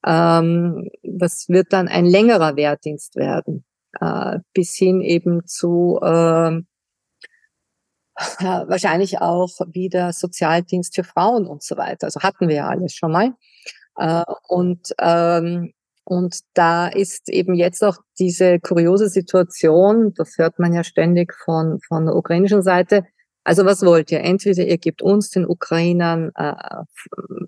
Ähm, 0.05 0.89
das 1.03 1.49
wird 1.49 1.73
dann 1.73 1.89
ein 1.89 2.05
längerer 2.05 2.55
Wehrdienst 2.55 3.17
werden. 3.17 3.65
äh, 3.99 4.39
bis 4.53 4.75
hin 4.75 5.01
eben 5.01 5.45
zu 5.47 5.99
äh, 6.01 6.61
wahrscheinlich 8.39 9.19
auch 9.19 9.51
wieder 9.67 10.13
Sozialdienst 10.13 10.95
für 10.95 11.03
Frauen 11.03 11.45
und 11.45 11.63
so 11.63 11.77
weiter. 11.77 12.05
Also 12.05 12.21
hatten 12.21 12.47
wir 12.47 12.55
ja 12.55 12.67
alles 12.67 12.93
schon 12.93 13.11
mal. 13.11 13.33
Äh, 13.97 14.23
und, 14.47 14.93
ähm, 14.99 15.73
und 16.03 16.39
da 16.53 16.87
ist 16.87 17.29
eben 17.29 17.53
jetzt 17.53 17.83
auch 17.83 17.97
diese 18.17 18.59
kuriose 18.59 19.09
Situation, 19.09 20.13
das 20.15 20.37
hört 20.37 20.57
man 20.59 20.73
ja 20.73 20.83
ständig 20.83 21.33
von, 21.33 21.79
von 21.87 22.05
der 22.05 22.15
ukrainischen 22.15 22.61
Seite. 22.61 23.05
Also 23.43 23.65
was 23.65 23.81
wollt 23.81 24.11
ihr? 24.11 24.21
Entweder 24.21 24.65
ihr 24.65 24.77
gebt 24.77 25.01
uns, 25.01 25.29
den 25.29 25.45
Ukrainern, 25.47 26.31
äh, 26.35 26.53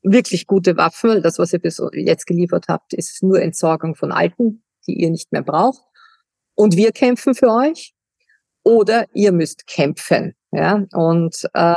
wirklich 0.03 0.47
gute 0.47 0.77
Waffen. 0.77 1.21
Das, 1.21 1.39
was 1.39 1.51
ihr 1.51 1.59
bis 1.59 1.81
jetzt 1.93 2.25
geliefert 2.25 2.65
habt, 2.69 2.93
ist 2.93 3.21
nur 3.21 3.41
Entsorgung 3.41 3.95
von 3.95 4.11
Alten, 4.11 4.63
die 4.87 4.93
ihr 4.93 5.09
nicht 5.09 5.31
mehr 5.31 5.43
braucht. 5.43 5.81
Und 6.55 6.75
wir 6.75 6.91
kämpfen 6.91 7.35
für 7.35 7.49
euch. 7.51 7.93
Oder 8.63 9.07
ihr 9.13 9.31
müsst 9.31 9.67
kämpfen. 9.67 10.35
Ja, 10.51 10.83
und 10.93 11.47
äh, 11.53 11.75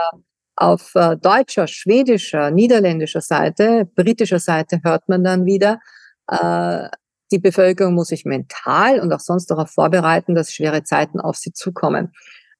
auf 0.56 0.94
äh, 0.94 1.16
deutscher, 1.16 1.66
schwedischer, 1.66 2.50
niederländischer 2.50 3.20
Seite, 3.20 3.86
britischer 3.94 4.38
Seite 4.38 4.80
hört 4.82 5.08
man 5.08 5.24
dann 5.24 5.44
wieder, 5.44 5.80
äh, 6.28 6.88
die 7.32 7.38
Bevölkerung 7.38 7.94
muss 7.94 8.08
sich 8.08 8.24
mental 8.24 9.00
und 9.00 9.12
auch 9.12 9.20
sonst 9.20 9.46
darauf 9.50 9.70
vorbereiten, 9.70 10.34
dass 10.34 10.52
schwere 10.52 10.84
Zeiten 10.84 11.20
auf 11.20 11.36
sie 11.36 11.52
zukommen. 11.52 12.12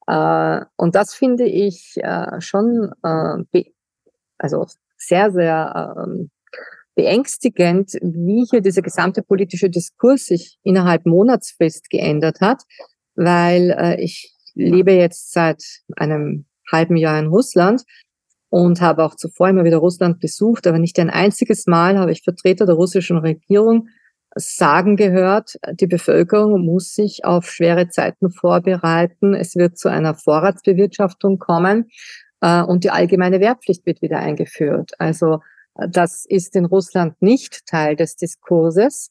Äh, 0.07 0.61
und 0.77 0.94
das 0.94 1.14
finde 1.14 1.44
ich 1.44 1.94
äh, 1.98 2.40
schon 2.40 2.90
äh, 3.03 3.64
also 4.38 4.66
sehr, 4.96 5.31
sehr 5.31 5.94
ähm, 6.05 6.31
beängstigend, 6.94 7.92
wie 8.03 8.44
hier 8.51 8.61
dieser 8.61 8.83
gesamte 8.83 9.22
politische 9.22 9.70
Diskurs 9.70 10.27
sich 10.27 10.59
innerhalb 10.62 11.07
Monatsfrist 11.07 11.88
geändert 11.90 12.40
hat, 12.40 12.62
weil 13.14 13.70
äh, 13.79 14.03
ich 14.03 14.32
lebe 14.55 14.93
jetzt 14.93 15.33
seit 15.33 15.62
einem 15.97 16.47
halben 16.71 16.97
Jahr 16.97 17.19
in 17.19 17.27
Russland 17.27 17.83
und 18.49 18.81
habe 18.81 19.05
auch 19.05 19.15
zuvor 19.15 19.49
immer 19.49 19.65
wieder 19.65 19.79
Russland 19.79 20.21
besucht, 20.21 20.67
aber 20.67 20.79
nicht 20.79 20.99
ein 20.99 21.11
einziges 21.11 21.67
Mal 21.67 21.99
habe 21.99 22.12
ich 22.12 22.23
Vertreter 22.23 22.67
der 22.67 22.75
russischen 22.75 23.19
Regierung 23.19 23.88
sagen 24.35 24.97
gehört, 24.97 25.59
die 25.75 25.87
Bevölkerung 25.87 26.65
muss 26.65 26.95
sich 26.95 27.25
auf 27.25 27.51
schwere 27.51 27.88
Zeiten 27.88 28.31
vorbereiten. 28.31 29.35
Es 29.35 29.57
wird 29.57 29.79
zu 29.79 29.91
einer 29.91 30.15
Vorratsbewirtschaftung 30.15 31.38
kommen 31.38 31.91
äh, 32.41 32.62
und 32.62 32.85
die 32.85 32.91
allgemeine 32.91 33.41
Wehrpflicht 33.41 33.85
wird 33.87 34.03
wieder 34.03 34.19
eingeführt. 34.19 34.93
Also 34.99 35.41
äh, 35.77 35.88
das 35.88 36.25
ist 36.27 36.57
in 36.57 36.65
Russland 36.65 37.21
nicht 37.21 37.67
Teil 37.67 37.97
des 37.97 38.17
Diskurses 38.17 39.11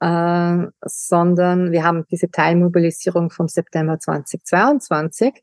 äh, 0.00 0.66
sondern 0.84 1.72
wir 1.72 1.84
haben 1.84 2.04
diese 2.10 2.30
Teilmobilisierung 2.30 3.30
vom 3.30 3.48
September 3.48 3.98
2022. 3.98 5.42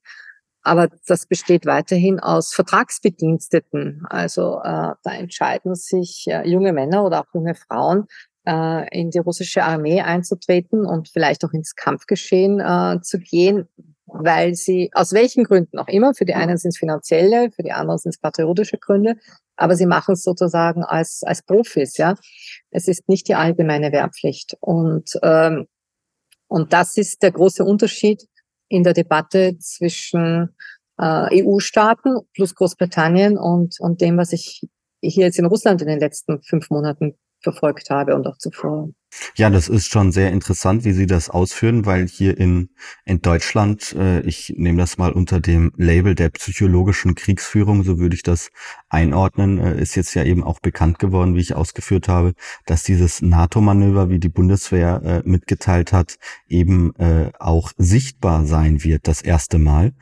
Aber 0.63 0.89
das 1.05 1.27
besteht 1.27 1.65
weiterhin 1.67 2.19
aus 2.19 2.53
Vertragsbediensteten. 2.53 4.03
Also 4.09 4.61
äh, 4.63 4.93
da 5.03 5.13
entscheiden 5.13 5.75
sich 5.75 6.25
äh, 6.27 6.47
junge 6.47 6.73
Männer 6.73 7.03
oder 7.03 7.21
auch 7.21 7.33
junge 7.33 7.53
Frauen, 7.53 8.07
äh, 8.45 8.99
in 8.99 9.11
die 9.11 9.19
russische 9.19 9.63
Armee 9.63 10.01
einzutreten 10.01 10.85
und 10.85 11.09
vielleicht 11.09 11.45
auch 11.45 11.53
ins 11.53 11.75
Kampfgeschehen 11.75 12.59
äh, 12.59 12.99
zu 13.01 13.19
gehen, 13.19 13.67
weil 14.07 14.55
sie 14.55 14.89
aus 14.93 15.13
welchen 15.13 15.43
Gründen 15.43 15.79
auch 15.79 15.87
immer, 15.87 16.13
für 16.13 16.25
die 16.25 16.35
einen 16.35 16.57
sind 16.57 16.69
es 16.69 16.77
finanzielle, 16.77 17.51
für 17.51 17.63
die 17.63 17.71
anderen 17.71 17.97
sind 17.97 18.11
es 18.11 18.19
patriotische 18.19 18.77
Gründe, 18.77 19.15
aber 19.55 19.75
sie 19.75 19.85
machen 19.85 20.13
es 20.13 20.23
sozusagen 20.23 20.83
als, 20.83 21.21
als 21.23 21.41
Profis, 21.41 21.97
ja. 21.97 22.15
Es 22.71 22.87
ist 22.87 23.07
nicht 23.09 23.27
die 23.27 23.35
allgemeine 23.35 23.91
Wehrpflicht. 23.91 24.57
Und, 24.59 25.11
ähm, 25.23 25.67
und 26.47 26.73
das 26.73 26.97
ist 26.97 27.23
der 27.23 27.31
große 27.31 27.63
Unterschied 27.63 28.27
in 28.67 28.83
der 28.83 28.93
Debatte 28.93 29.57
zwischen 29.59 30.55
äh, 30.99 31.43
EU-Staaten 31.43 32.19
plus 32.33 32.55
Großbritannien 32.55 33.37
und, 33.37 33.79
und 33.79 34.01
dem, 34.01 34.17
was 34.17 34.33
ich 34.33 34.61
hier 35.01 35.25
jetzt 35.25 35.39
in 35.39 35.45
Russland 35.45 35.81
in 35.81 35.87
den 35.87 35.99
letzten 35.99 36.41
fünf 36.43 36.69
Monaten 36.69 37.17
verfolgt 37.45 37.89
habe 37.91 38.15
und 38.15 38.25
auch 38.27 38.38
zuvor. 38.38 38.89
Ja, 39.36 39.49
das 39.49 39.69
ist 39.69 39.89
schon 39.89 40.12
sehr 40.12 40.31
interessant, 40.31 40.84
wie 40.84 40.91
Sie 40.91 41.05
das 41.05 41.29
ausführen, 41.29 41.86
weil 41.86 42.08
hier 42.08 42.38
in, 42.38 42.69
in 43.05 43.21
Deutschland, 43.21 43.95
äh, 43.97 44.19
ich 44.21 44.53
nehme 44.58 44.79
das 44.79 44.97
mal 44.97 45.12
unter 45.13 45.39
dem 45.39 45.71
Label 45.77 46.15
der 46.15 46.29
psychologischen 46.29 47.15
Kriegsführung, 47.15 47.84
so 47.84 47.97
würde 47.97 48.15
ich 48.15 48.23
das 48.23 48.49
einordnen, 48.89 49.60
äh, 49.60 49.79
ist 49.79 49.95
jetzt 49.95 50.15
ja 50.15 50.23
eben 50.23 50.43
auch 50.43 50.60
bekannt 50.60 50.99
geworden, 50.99 51.36
wie 51.36 51.39
ich 51.39 51.55
ausgeführt 51.55 52.10
habe, 52.10 52.34
dass 52.65 52.84
dieses 52.84 53.21
NATO-Manöver, 53.21 54.10
wie 54.10 54.19
die 54.19 54.29
Bundeswehr 54.29 55.01
äh, 55.05 55.29
mitgeteilt 55.29 55.93
hat, 55.93 56.17
eben 56.49 56.93
äh, 56.95 57.31
auch 57.39 57.71
sichtbar 57.77 58.45
sein 58.45 58.84
wird, 58.84 59.08
das 59.08 59.21
erste 59.21 59.60
Mal. 59.60 59.93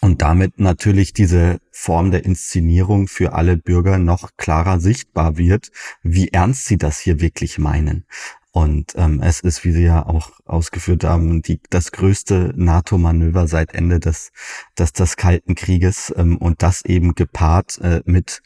Und 0.00 0.22
damit 0.22 0.58
natürlich 0.58 1.12
diese 1.12 1.58
Form 1.70 2.10
der 2.10 2.24
Inszenierung 2.24 3.08
für 3.08 3.32
alle 3.32 3.56
Bürger 3.56 3.98
noch 3.98 4.30
klarer 4.36 4.80
sichtbar 4.80 5.36
wird, 5.36 5.70
wie 6.02 6.28
ernst 6.28 6.66
sie 6.66 6.78
das 6.78 6.98
hier 6.98 7.20
wirklich 7.20 7.58
meinen. 7.58 8.06
Und 8.56 8.94
ähm, 8.96 9.20
es 9.22 9.40
ist, 9.40 9.66
wie 9.66 9.72
Sie 9.72 9.82
ja 9.82 10.06
auch 10.06 10.30
ausgeführt 10.46 11.04
haben, 11.04 11.42
die, 11.42 11.60
das 11.68 11.92
größte 11.92 12.54
NATO-Manöver 12.56 13.48
seit 13.48 13.74
Ende 13.74 14.00
des, 14.00 14.32
des, 14.78 14.94
des 14.94 15.18
Kalten 15.18 15.54
Krieges 15.54 16.10
ähm, 16.16 16.38
und 16.38 16.62
das 16.62 16.82
eben 16.86 17.14
gepaart 17.14 17.78
äh, 17.82 18.00
mit 18.06 18.40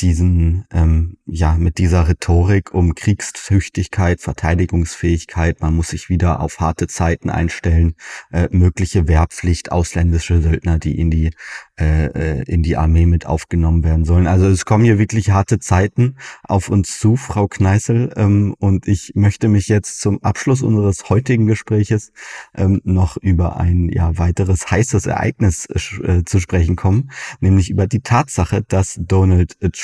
diesen, 0.00 0.64
ähm, 0.72 1.16
ja, 1.26 1.54
mit 1.54 1.78
dieser 1.78 2.08
Rhetorik 2.08 2.74
um 2.74 2.94
Kriegstüchtigkeit, 2.94 4.20
Verteidigungsfähigkeit, 4.20 5.60
man 5.60 5.76
muss 5.76 5.90
sich 5.90 6.08
wieder 6.08 6.40
auf 6.40 6.58
harte 6.58 6.88
Zeiten 6.88 7.30
einstellen, 7.30 7.94
äh, 8.32 8.48
mögliche 8.50 9.06
Wehrpflicht, 9.06 9.70
ausländische 9.70 10.42
Söldner, 10.42 10.78
die 10.78 10.98
in 10.98 11.10
die, 11.10 11.30
äh, 11.78 12.06
äh, 12.06 12.42
in 12.44 12.62
die 12.62 12.76
Armee 12.76 13.06
mit 13.06 13.26
aufgenommen 13.26 13.84
werden 13.84 14.04
sollen. 14.04 14.26
Also 14.26 14.46
es 14.46 14.64
kommen 14.64 14.84
hier 14.84 14.98
wirklich 14.98 15.30
harte 15.30 15.60
Zeiten 15.60 16.16
auf 16.42 16.68
uns 16.68 16.98
zu, 16.98 17.16
Frau 17.16 17.46
Kneißel, 17.46 18.12
ähm, 18.16 18.54
und 18.58 18.88
ich 18.88 19.12
möchte 19.14 19.48
mich 19.48 19.68
jetzt 19.68 20.00
zum 20.00 20.20
Abschluss 20.22 20.62
unseres 20.62 21.08
heutigen 21.10 21.46
Gespräches 21.46 22.12
ähm, 22.54 22.80
noch 22.84 23.16
über 23.16 23.56
ein 23.56 23.88
ja 23.88 24.18
weiteres 24.18 24.68
heißes 24.70 25.06
Ereignis 25.06 25.66
äh, 26.02 26.24
zu 26.24 26.40
sprechen 26.40 26.74
kommen, 26.74 27.10
nämlich 27.40 27.70
über 27.70 27.86
die 27.86 28.00
Tatsache, 28.00 28.62
dass 28.66 28.98
Donald 29.00 29.56
Trump, 29.72 29.81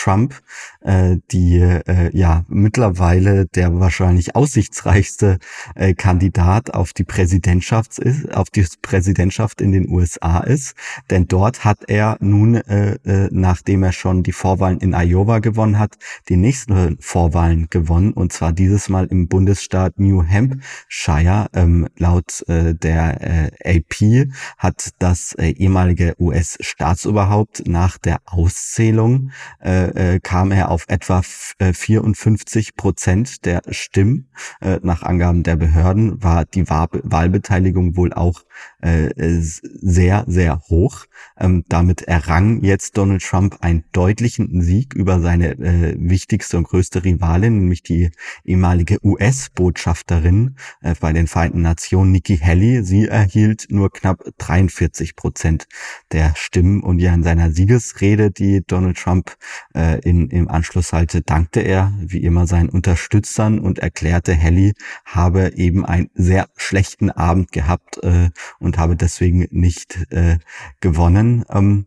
äh, 0.81 1.17
die 1.31 1.59
äh, 1.59 2.17
ja 2.17 2.45
mittlerweile 2.49 3.47
der 3.47 3.79
wahrscheinlich 3.81 4.37
aussichtsreichste 4.37 5.39
äh, 5.75 5.95
Kandidat 5.95 6.75
auf 6.75 6.93
die 6.93 7.05
Präsidentschaft 7.05 7.99
ist, 7.99 8.33
auf 8.35 8.51
die 8.51 8.67
Präsidentschaft 8.81 9.61
in 9.61 9.73
den 9.73 9.89
USA 9.89 10.41
ist. 10.41 10.75
Denn 11.11 11.27
dort 11.27 11.65
hat 11.65 11.89
er 11.89 12.17
nun, 12.21 12.55
äh, 12.55 12.95
äh, 13.05 13.29
nachdem 13.33 13.83
er 13.83 13.93
schon 13.93 14.23
die 14.23 14.33
Vorwahlen 14.33 14.79
in 14.79 14.95
Iowa 14.95 15.41
gewonnen 15.41 15.79
hat, 15.79 15.97
die 16.29 16.37
nächsten 16.37 16.97
Vorwahlen 17.01 17.67
gewonnen 17.71 18.13
und 18.13 18.33
zwar 18.33 18.53
dieses 18.53 18.89
Mal 18.89 19.07
im 19.07 19.29
Bundesstaat 19.29 19.99
New 19.99 20.25
Hampshire. 20.25 21.47
Ähm, 21.55 21.89
laut 21.97 22.45
äh, 22.49 22.75
der 22.75 23.51
äh, 23.65 23.79
AP 23.79 24.29
hat 24.59 24.91
das 24.99 25.35
äh, 25.35 25.51
ehemalige 25.51 26.15
US-Staatsoberhaupt 26.19 27.67
nach 27.67 27.99
der 27.99 28.21
Auszählung 28.27 29.31
äh, 29.61 29.88
äh, 29.95 30.21
kam 30.21 30.53
er 30.53 30.71
auf 30.71 30.85
etwa 30.89 31.23
54 31.23 32.69
äh, 32.69 32.73
Prozent 32.77 33.45
der 33.45 33.63
Stimmen. 33.71 34.29
Äh, 34.61 34.79
nach 34.83 35.03
Angaben 35.03 35.43
der 35.43 35.57
Behörden 35.57 36.23
war 36.23 36.45
die 36.45 36.69
Wahlbeteiligung 36.69 37.97
wohl 37.97 38.13
auch 38.13 38.45
äh, 38.81 39.11
sehr, 39.41 40.25
sehr 40.27 40.61
hoch. 40.69 41.07
Ähm, 41.39 41.65
damit 41.69 42.03
errang 42.03 42.63
jetzt 42.63 42.97
Donald 42.97 43.23
Trump 43.23 43.59
einen 43.61 43.85
deutlichen 43.93 44.63
Sieg 44.63 44.95
über 44.95 45.21
seine 45.21 45.53
äh, 45.59 45.97
wichtigste 45.99 46.59
und 46.59 46.65
größte 46.69 47.05
Rivalin, 47.05 47.59
nämlich 47.59 47.83
die 47.83 48.11
ehemalige 48.45 48.99
US-Botschafterin 49.05 50.57
äh, 50.81 50.95
bei 51.01 51.13
den 51.13 51.27
Vereinten 51.27 51.63
Nationen, 51.63 52.13
Nikki 52.13 52.39
Haley. 52.39 52.83
Sie 52.85 53.07
erhielt 53.07 53.67
nur 53.71 53.91
knapp 53.91 54.23
43 54.39 55.17
Prozent 55.17 55.67
der 56.13 56.35
Stimmen 56.37 56.83
und 56.83 56.99
ja 56.99 57.15
in 57.15 57.23
seiner 57.23 57.51
Siegesrede, 57.51 58.31
die 58.31 58.63
Donald 58.67 58.99
Trump 58.99 59.37
äh, 59.79 60.01
in, 60.01 60.29
im 60.29 60.49
Anschluss 60.49 60.93
halte, 60.93 61.23
dankte 61.23 61.61
er 61.61 61.95
wie 62.01 62.23
immer 62.23 62.47
seinen 62.49 62.69
Unterstützern 62.69 63.61
und 63.61 63.79
erklärte, 63.79 64.37
Haley 64.37 64.75
habe 65.05 65.53
eben 65.55 65.87
einen 65.87 66.11
sehr 66.15 66.49
schlechten 66.57 67.11
Abend 67.11 67.53
gehabt 67.53 68.03
äh, 68.03 68.31
und 68.59 68.77
habe 68.77 68.97
deswegen 68.97 69.47
nicht 69.51 70.11
äh, 70.11 70.39
gewonnen. 70.81 71.45
Ähm, 71.51 71.87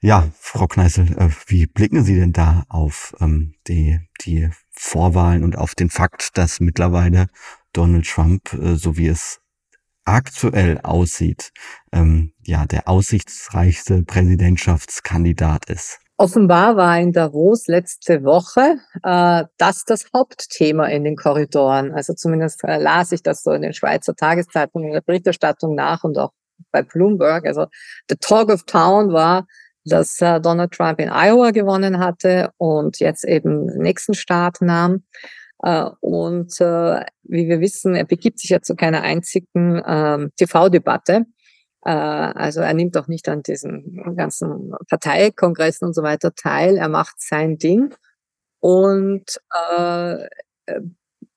ja, 0.00 0.28
Frau 0.40 0.66
Kneißel, 0.66 1.18
äh, 1.18 1.28
wie 1.46 1.66
blicken 1.66 2.04
Sie 2.04 2.16
denn 2.16 2.32
da 2.32 2.64
auf 2.70 3.14
ähm, 3.20 3.54
die, 3.68 4.00
die 4.24 4.48
Vorwahlen 4.70 5.44
und 5.44 5.58
auf 5.58 5.74
den 5.74 5.90
Fakt, 5.90 6.38
dass 6.38 6.60
mittlerweile 6.60 7.26
Donald 7.74 8.06
Trump, 8.08 8.54
äh, 8.54 8.76
so 8.76 8.96
wie 8.96 9.08
es 9.08 9.40
aktuell 10.06 10.80
aussieht, 10.82 11.52
ähm, 11.92 12.32
ja, 12.42 12.64
der 12.64 12.88
aussichtsreichste 12.88 14.04
Präsidentschaftskandidat 14.04 15.68
ist? 15.68 15.98
Offenbar 16.18 16.76
war 16.76 16.98
in 16.98 17.12
Davos 17.12 17.66
letzte 17.66 18.24
Woche 18.24 18.78
äh, 19.02 19.44
das 19.58 19.84
das 19.84 20.06
Hauptthema 20.14 20.86
in 20.86 21.04
den 21.04 21.14
Korridoren. 21.14 21.92
Also 21.92 22.14
zumindest 22.14 22.64
äh, 22.64 22.78
las 22.78 23.12
ich 23.12 23.22
das 23.22 23.42
so 23.42 23.52
in 23.52 23.60
den 23.60 23.74
Schweizer 23.74 24.14
Tageszeitungen 24.14 24.88
in 24.88 24.94
der 24.94 25.02
Berichterstattung 25.02 25.74
nach 25.74 26.04
und 26.04 26.16
auch 26.16 26.32
bei 26.72 26.82
Bloomberg. 26.82 27.46
Also 27.46 27.66
the 28.08 28.16
talk 28.18 28.48
of 28.48 28.64
town 28.64 29.12
war, 29.12 29.46
dass 29.84 30.18
äh, 30.22 30.40
Donald 30.40 30.72
Trump 30.72 31.00
in 31.00 31.10
Iowa 31.10 31.50
gewonnen 31.50 31.98
hatte 31.98 32.50
und 32.56 32.98
jetzt 32.98 33.24
eben 33.24 33.66
nächsten 33.76 34.14
Staat 34.14 34.62
nahm. 34.62 35.04
Äh, 35.62 35.84
und 36.00 36.58
äh, 36.60 37.04
wie 37.24 37.48
wir 37.48 37.60
wissen, 37.60 37.94
er 37.94 38.04
begibt 38.04 38.40
sich 38.40 38.50
ja 38.50 38.62
zu 38.62 38.74
keiner 38.74 39.02
einzigen 39.02 39.82
ähm, 39.86 40.30
TV-Debatte. 40.36 41.26
Äh, 41.86 41.90
also 41.90 42.60
er 42.60 42.74
nimmt 42.74 42.96
auch 42.96 43.06
nicht 43.06 43.28
an 43.28 43.44
diesen 43.44 44.16
ganzen 44.16 44.72
Parteikongressen 44.88 45.86
und 45.86 45.94
so 45.94 46.02
weiter 46.02 46.34
teil. 46.34 46.78
Er 46.78 46.88
macht 46.88 47.20
sein 47.20 47.58
Ding 47.58 47.94
und 48.58 49.40
äh, 49.78 50.26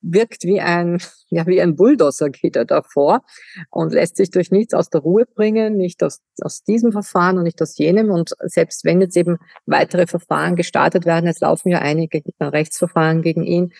wirkt 0.02 0.46
wie 0.46 0.60
ein, 0.60 0.98
ja, 1.30 1.46
wie 1.46 1.62
ein 1.62 1.76
Bulldozer 1.76 2.32
geht 2.32 2.56
er 2.56 2.66
davor 2.66 3.22
und 3.70 3.94
lässt 3.94 4.18
sich 4.18 4.32
durch 4.32 4.50
nichts 4.50 4.74
aus 4.74 4.90
der 4.90 5.02
Ruhe 5.02 5.26
bringen, 5.28 5.78
nicht 5.78 6.02
aus, 6.02 6.22
aus 6.42 6.64
diesem 6.64 6.92
Verfahren 6.92 7.38
und 7.38 7.44
nicht 7.44 7.62
aus 7.62 7.78
jenem. 7.78 8.10
Und 8.10 8.34
selbst 8.42 8.86
wenn 8.86 9.02
jetzt 9.02 9.18
eben 9.18 9.38
weitere 9.68 10.08
Verfahren 10.08 10.56
gestartet 10.56 11.06
werden, 11.06 11.30
es 11.30 11.42
laufen 11.42 11.70
ja 11.70 11.78
einige 11.78 12.24
Rechtsverfahren 12.42 13.22
gegen 13.22 13.44
ihn, 13.44 13.72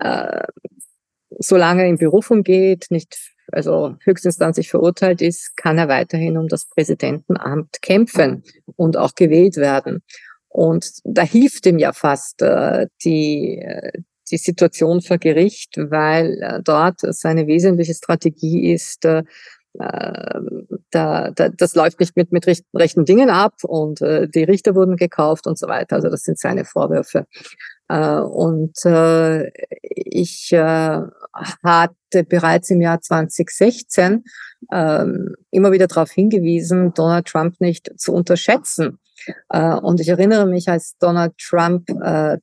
äh, 0.00 0.42
solange 1.38 1.82
er 1.82 1.88
in 1.88 1.98
Berufung 1.98 2.42
geht, 2.42 2.86
nicht 2.90 3.35
also 3.52 3.96
höchstinstanzlich 4.04 4.70
verurteilt 4.70 5.22
ist, 5.22 5.56
kann 5.56 5.78
er 5.78 5.88
weiterhin 5.88 6.36
um 6.36 6.48
das 6.48 6.66
Präsidentenamt 6.66 7.80
kämpfen 7.82 8.42
und 8.76 8.96
auch 8.96 9.14
gewählt 9.14 9.56
werden. 9.56 10.02
Und 10.48 10.90
da 11.04 11.22
hilft 11.22 11.66
ihm 11.66 11.78
ja 11.78 11.92
fast 11.92 12.42
äh, 12.42 12.86
die, 13.04 13.62
die 14.30 14.38
Situation 14.38 15.02
vor 15.02 15.18
Gericht, 15.18 15.76
weil 15.76 16.40
äh, 16.40 16.60
dort 16.64 17.00
seine 17.00 17.46
wesentliche 17.46 17.94
Strategie 17.94 18.72
ist, 18.72 19.04
äh, 19.04 19.22
äh 19.78 20.40
da, 20.90 21.30
da, 21.30 21.48
das 21.50 21.74
läuft 21.74 22.00
nicht 22.00 22.16
mit, 22.16 22.32
mit 22.32 22.46
rechten 22.46 23.04
Dingen 23.04 23.28
ab 23.28 23.54
und 23.64 24.00
äh, 24.00 24.28
die 24.28 24.44
Richter 24.44 24.74
wurden 24.74 24.96
gekauft 24.96 25.46
und 25.46 25.58
so 25.58 25.66
weiter. 25.66 25.96
Also 25.96 26.08
das 26.08 26.22
sind 26.22 26.38
seine 26.38 26.64
Vorwürfe. 26.64 27.26
Äh, 27.88 28.18
und 28.18 28.76
äh, 28.84 29.50
ich 29.82 30.52
äh, 30.52 31.00
hatte 31.64 32.24
bereits 32.28 32.70
im 32.70 32.80
Jahr 32.80 33.00
2016 33.00 34.24
ähm, 34.72 35.34
immer 35.50 35.72
wieder 35.72 35.86
darauf 35.86 36.10
hingewiesen, 36.10 36.92
Donald 36.94 37.26
Trump 37.26 37.60
nicht 37.60 37.90
zu 37.98 38.12
unterschätzen. 38.12 38.98
Und 39.48 40.00
ich 40.00 40.08
erinnere 40.08 40.46
mich, 40.46 40.68
als 40.68 40.96
Donald 40.98 41.36
Trump 41.38 41.88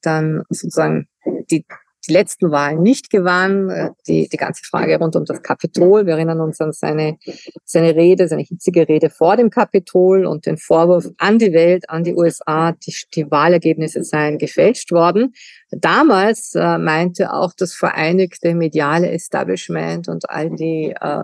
dann 0.02 0.44
sozusagen 0.50 1.08
die 1.50 1.66
die 2.08 2.14
letzten 2.14 2.52
Wahlen 2.52 2.82
nicht 2.82 3.10
gewann. 3.10 3.70
Äh, 3.70 3.90
die, 4.08 4.30
die 4.30 4.38
ganze 4.38 4.64
Frage 4.64 4.98
rund 4.98 5.16
um 5.16 5.26
das 5.26 5.42
Kapitol. 5.42 6.06
Wir 6.06 6.14
erinnern 6.14 6.40
uns 6.42 6.62
an 6.62 6.74
seine, 6.74 7.18
seine 7.64 7.96
Rede, 7.96 8.28
seine 8.28 8.44
hitzige 8.44 8.88
Rede 8.88 9.10
vor 9.10 9.38
dem 9.38 9.50
Kapitol 9.50 10.26
und 10.26 10.46
den 10.46 10.58
Vorwurf 10.58 11.10
an 11.18 11.40
die 11.40 11.54
Welt, 11.54 11.90
an 11.90 12.04
die 12.04 12.14
USA, 12.16 12.74
die, 12.74 12.94
die 13.14 13.32
Wahlergebnisse 13.32 14.04
seien 14.04 14.38
gefälscht 14.38 14.92
worden. 14.92 15.34
Damals 15.72 16.54
äh, 16.56 16.78
meinte 16.78 17.34
auch 17.34 17.54
das 17.58 17.74
vereinigte 17.74 18.54
mediale 18.54 19.10
Establishment 19.12 20.08
und 20.08 20.30
all 20.30 20.52
die 20.52 20.96
äh, 21.00 21.24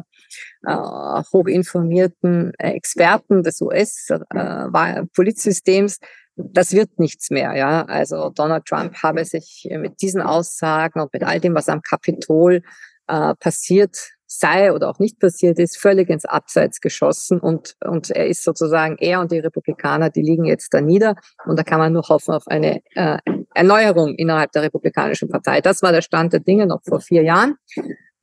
äh, 0.66 1.24
hochinformierten 1.32 2.54
Experten 2.58 3.44
des 3.44 3.62
US-Politsystems, 3.62 5.98
äh, 5.98 6.06
das 6.52 6.74
wird 6.74 7.00
nichts 7.00 7.30
mehr, 7.30 7.56
ja. 7.56 7.84
Also 7.86 8.30
Donald 8.30 8.66
Trump 8.66 8.96
habe 9.04 9.26
sich 9.26 9.68
mit 9.72 10.02
diesen 10.02 10.22
Aussagen 10.22 11.02
und 11.02 11.14
mit 11.14 11.24
all 11.24 11.40
dem, 11.40 11.56
was 11.56 11.70
am 11.70 11.82
Kapitol 11.82 12.62
äh, 13.08 13.36
passiert 13.36 13.98
sei 14.32 14.72
oder 14.72 14.90
auch 14.90 15.00
nicht 15.00 15.20
passiert 15.20 15.58
ist, 15.58 15.78
völlig 15.78 16.10
ins 16.10 16.26
Abseits 16.26 16.82
geschossen 16.82 17.40
und, 17.40 17.76
und 17.84 18.12
er 18.12 18.28
ist 18.28 18.44
sozusagen, 18.44 18.96
er 19.00 19.22
und 19.22 19.32
die 19.32 19.40
Republikaner, 19.40 20.12
die 20.12 20.22
liegen 20.22 20.46
jetzt 20.46 20.74
da 20.74 20.82
nieder 20.82 21.16
und 21.46 21.58
da 21.58 21.64
kann 21.64 21.80
man 21.80 21.94
nur 21.94 22.04
hoffen 22.04 22.36
auf 22.36 22.48
eine 22.48 22.82
äh, 22.94 23.18
Erneuerung 23.56 24.14
innerhalb 24.14 24.52
der 24.52 24.62
Republikanischen 24.62 25.30
Partei. 25.30 25.62
Das 25.62 25.82
war 25.82 25.92
der 25.92 26.04
Stand 26.04 26.34
der 26.34 26.42
Dinge 26.42 26.68
noch 26.68 26.82
vor 26.88 27.02
vier 27.02 27.24
Jahren. 27.24 27.56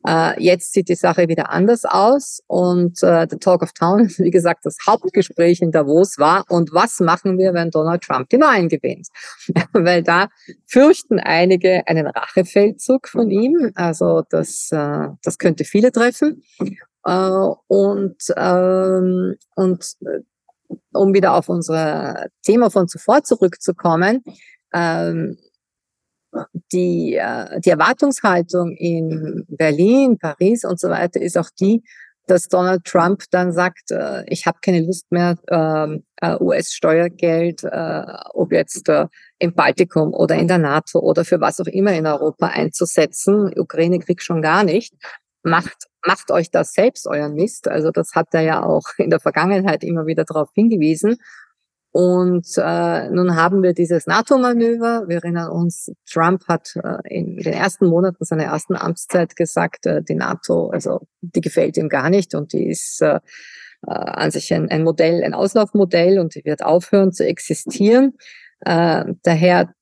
Äh, 0.07 0.41
jetzt 0.43 0.73
sieht 0.73 0.89
die 0.89 0.95
Sache 0.95 1.29
wieder 1.29 1.51
anders 1.51 1.85
aus 1.85 2.41
und 2.47 3.03
äh, 3.03 3.27
The 3.29 3.39
Talk 3.39 3.63
of 3.63 3.73
Town, 3.73 4.09
wie 4.19 4.31
gesagt, 4.31 4.65
das 4.65 4.77
Hauptgespräch 4.87 5.61
in 5.61 5.73
Davos 5.73 6.19
war, 6.19 6.45
und 6.49 6.73
was 6.73 7.01
machen 7.01 7.39
wir, 7.39 7.55
wenn 7.55 7.71
Donald 7.71 8.03
Trump 8.03 8.29
die 8.29 8.41
Wahlen 8.41 8.69
gewinnt? 8.69 9.09
Weil 9.73 10.03
da 10.03 10.29
fürchten 10.67 11.19
einige 11.19 11.87
einen 11.89 12.07
Rachefeldzug 12.07 13.09
von 13.09 13.31
ihm, 13.31 13.73
also 13.75 14.23
das, 14.31 14.71
äh, 14.71 15.09
das 15.23 15.39
könnte 15.39 15.65
viele 15.65 15.91
treffen. 15.91 16.43
Äh, 17.05 17.49
und, 17.67 18.17
ähm, 18.37 19.37
und 19.57 19.97
äh, 20.03 20.21
um 20.93 21.15
wieder 21.15 21.35
auf 21.35 21.49
unser 21.49 22.27
Thema 22.43 22.71
von 22.71 22.89
zuvor 22.89 23.23
zurückzukommen, 23.25 24.23
ähm, 24.73 25.37
die, 26.73 27.15
äh, 27.15 27.61
die 27.61 27.71
Erwartungshaltung 27.71 28.73
in 28.77 29.45
Berlin, 29.49 30.19
Paris 30.19 30.65
und 30.65 30.81
so 30.81 30.89
weiter 30.89 31.21
ist 31.21 31.37
auch 31.37 31.51
die, 31.59 31.83
dass 32.27 32.49
Donald 32.49 32.85
Trump 32.85 33.23
dann 33.31 33.53
sagt, 33.53 33.91
äh, 33.91 34.25
ich 34.27 34.47
habe 34.47 34.59
keine 34.61 34.81
Lust 34.81 35.07
mehr, 35.11 35.37
ähm, 35.49 36.05
äh, 36.21 36.37
US-Steuergeld, 36.41 37.65
ob 38.35 38.53
jetzt 38.53 38.91
im 39.39 39.55
Baltikum 39.55 40.15
oder 40.15 40.35
in 40.37 40.49
der 40.49 40.59
NATO 40.59 40.99
oder 40.99 41.25
für 41.25 41.41
was 41.41 41.61
auch 41.61 41.67
immer 41.67 41.93
in 41.93 42.07
Europa 42.07 42.47
einzusetzen. 42.47 43.53
Ukraine-Krieg 43.57 44.23
schon 44.23 44.43
gar 44.43 44.65
nicht. 44.65 44.95
Macht, 45.43 45.77
macht 46.05 46.31
euch 46.31 46.51
das 46.51 46.73
selbst 46.73 47.07
euren 47.07 47.35
Mist. 47.35 47.69
Also 47.69 47.91
das 47.91 48.13
hat 48.15 48.29
er 48.33 48.41
ja 48.41 48.63
auch 48.63 48.85
in 48.97 49.11
der 49.11 49.21
Vergangenheit 49.21 49.85
immer 49.85 50.07
wieder 50.07 50.25
darauf 50.25 50.49
hingewiesen. 50.55 51.19
Und 51.97 52.47
äh, 52.59 53.09
nun 53.09 53.37
haben 53.37 53.63
wir 53.63 53.73
dieses 53.73 54.07
NATO-Manöver. 54.07 55.09
Wir 55.09 55.17
erinnern 55.17 55.51
uns, 55.51 55.91
Trump 56.07 56.47
hat 56.47 56.77
äh, 56.77 56.99
in 57.09 57.39
den 57.39 57.55
ersten 57.55 57.87
Monaten 57.87 58.23
seiner 58.23 58.45
ersten 58.45 58.77
Amtszeit 58.77 59.35
gesagt, 59.35 59.87
äh, 59.87 60.03
die 60.03 60.15
NATO, 60.15 60.69
also 60.69 61.07
die 61.23 61.41
gefällt 61.41 61.79
ihm 61.79 61.89
gar 61.89 62.11
nicht 62.11 62.35
und 62.35 62.53
die 62.53 62.69
ist 62.69 63.01
äh, 63.01 63.15
äh, 63.15 63.21
an 63.87 64.31
sich 64.31 64.53
ein, 64.53 64.71
ein 64.71 64.85
Modell, 64.85 65.25
ein 65.25 65.33
Auslaufmodell 65.33 66.19
und 66.19 66.35
die 66.35 66.45
wird 66.45 66.63
aufhören 66.63 67.15
zu 67.15 67.27
existieren. 67.27 68.19
Äh, 68.61 69.07
daher 69.23 69.73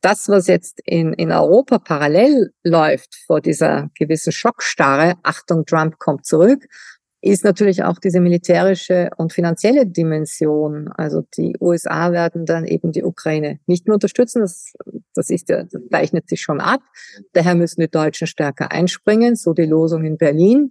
das, 0.00 0.28
was 0.28 0.48
jetzt 0.48 0.80
in, 0.84 1.12
in 1.12 1.30
Europa 1.30 1.78
parallel 1.78 2.50
läuft 2.64 3.14
vor 3.28 3.40
dieser 3.40 3.90
gewissen 3.94 4.32
Schockstarre, 4.32 5.14
Achtung, 5.22 5.66
Trump 5.66 6.00
kommt 6.00 6.26
zurück, 6.26 6.66
ist 7.22 7.44
natürlich 7.44 7.84
auch 7.84 7.98
diese 7.98 8.20
militärische 8.20 9.10
und 9.16 9.32
finanzielle 9.32 9.86
Dimension. 9.86 10.88
Also 10.96 11.22
die 11.36 11.54
USA 11.60 12.12
werden 12.12 12.46
dann 12.46 12.64
eben 12.64 12.92
die 12.92 13.04
Ukraine 13.04 13.60
nicht 13.66 13.86
mehr 13.86 13.94
unterstützen. 13.94 14.40
Das, 14.40 14.72
das 15.14 15.28
ist 15.28 15.50
ja, 15.50 15.64
das 15.64 15.82
zeichnet 15.90 16.28
sich 16.28 16.40
schon 16.40 16.60
ab. 16.60 16.80
Daher 17.34 17.54
müssen 17.54 17.82
die 17.82 17.90
Deutschen 17.90 18.26
stärker 18.26 18.72
einspringen, 18.72 19.36
so 19.36 19.52
die 19.52 19.66
Losung 19.66 20.04
in 20.04 20.16
Berlin. 20.16 20.70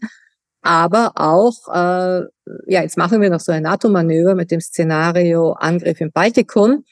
Aber 0.62 1.12
auch, 1.16 1.68
äh, 1.68 2.24
ja, 2.68 2.82
jetzt 2.82 2.98
machen 2.98 3.22
wir 3.22 3.30
noch 3.30 3.40
so 3.40 3.52
ein 3.52 3.64
NATO-Manöver 3.64 4.34
mit 4.34 4.50
dem 4.50 4.60
Szenario 4.60 5.52
Angriff 5.52 6.02
im 6.02 6.12
Baltikum. 6.12 6.84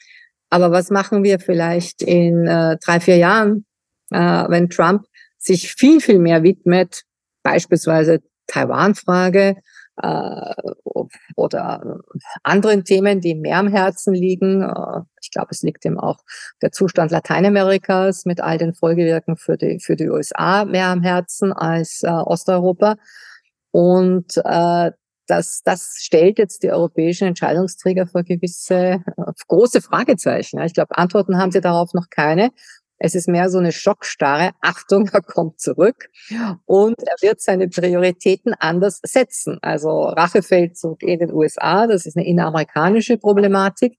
Aber 0.50 0.70
was 0.70 0.90
machen 0.90 1.24
wir 1.24 1.40
vielleicht 1.40 2.00
in 2.02 2.46
äh, 2.46 2.76
drei, 2.82 3.00
vier 3.00 3.16
Jahren, 3.16 3.66
äh, 4.10 4.18
wenn 4.18 4.70
Trump 4.70 5.04
sich 5.36 5.72
viel, 5.74 6.00
viel 6.00 6.18
mehr 6.18 6.42
widmet, 6.42 7.02
beispielsweise 7.42 8.20
Taiwan-Frage 8.48 9.56
äh, 10.02 10.54
oder 11.36 12.00
anderen 12.42 12.84
Themen, 12.84 13.20
die 13.20 13.34
mehr 13.34 13.58
am 13.58 13.68
Herzen 13.68 14.14
liegen. 14.14 14.62
Äh, 14.62 15.00
ich 15.20 15.30
glaube, 15.30 15.48
es 15.50 15.62
liegt 15.62 15.84
ihm 15.84 15.98
auch 15.98 16.18
der 16.62 16.72
Zustand 16.72 17.10
Lateinamerikas 17.10 18.24
mit 18.24 18.40
all 18.40 18.58
den 18.58 18.74
Folgewirken 18.74 19.36
für 19.36 19.56
die, 19.56 19.78
für 19.80 19.96
die 19.96 20.08
USA 20.08 20.64
mehr 20.64 20.88
am 20.88 21.02
Herzen 21.02 21.52
als 21.52 22.02
äh, 22.02 22.08
Osteuropa. 22.08 22.96
Und 23.70 24.36
äh, 24.44 24.90
das, 25.26 25.62
das 25.62 25.96
stellt 25.98 26.38
jetzt 26.38 26.62
die 26.62 26.72
europäischen 26.72 27.28
Entscheidungsträger 27.28 28.06
vor 28.06 28.22
gewisse 28.22 28.74
äh, 28.76 29.32
große 29.46 29.82
Fragezeichen. 29.82 30.60
Ich 30.62 30.74
glaube, 30.74 30.96
Antworten 30.96 31.36
haben 31.38 31.52
sie 31.52 31.60
darauf 31.60 31.92
noch 31.92 32.08
keine. 32.10 32.50
Es 32.98 33.14
ist 33.14 33.28
mehr 33.28 33.50
so 33.50 33.58
eine 33.58 33.72
Schockstarre. 33.72 34.50
Achtung, 34.60 35.08
er 35.12 35.22
kommt 35.22 35.60
zurück 35.60 36.10
und 36.66 36.96
er 37.02 37.16
wird 37.20 37.40
seine 37.40 37.68
Prioritäten 37.68 38.54
anders 38.54 39.00
setzen. 39.02 39.58
Also 39.62 39.90
Rachefeldzug 39.90 41.02
in 41.02 41.20
den 41.20 41.32
USA, 41.32 41.86
das 41.86 42.06
ist 42.06 42.16
eine 42.16 42.26
inneramerikanische 42.26 43.18
Problematik. 43.18 43.96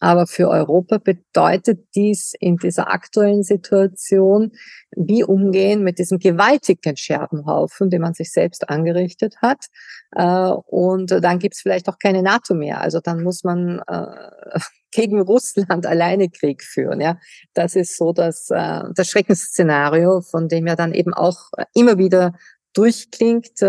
Aber 0.00 0.26
für 0.26 0.48
Europa 0.48 0.98
bedeutet 0.98 1.88
dies 1.94 2.32
in 2.38 2.56
dieser 2.56 2.90
aktuellen 2.92 3.42
Situation, 3.42 4.52
wie 4.94 5.24
umgehen 5.24 5.82
mit 5.82 5.98
diesem 5.98 6.18
gewaltigen 6.18 6.96
Scherbenhaufen, 6.96 7.90
den 7.90 8.02
man 8.02 8.14
sich 8.14 8.32
selbst 8.32 8.68
angerichtet 8.68 9.36
hat. 9.42 9.66
Äh, 10.12 10.50
und 10.66 11.10
dann 11.10 11.38
gibt 11.38 11.54
es 11.54 11.62
vielleicht 11.62 11.88
auch 11.88 11.98
keine 11.98 12.22
NATO 12.22 12.54
mehr. 12.54 12.80
Also 12.80 13.00
dann 13.00 13.22
muss 13.22 13.42
man 13.42 13.82
äh, 13.88 14.60
gegen 14.92 15.20
Russland 15.20 15.84
alleine 15.84 16.30
Krieg 16.30 16.62
führen. 16.62 17.00
Ja, 17.00 17.18
das 17.54 17.74
ist 17.74 17.96
so 17.96 18.12
das, 18.12 18.50
äh, 18.50 18.82
das 18.94 19.08
Schreckensszenario, 19.08 20.20
von 20.20 20.48
dem 20.48 20.66
ja 20.66 20.76
dann 20.76 20.92
eben 20.92 21.12
auch 21.12 21.50
immer 21.74 21.98
wieder 21.98 22.34
durchklingt. 22.74 23.60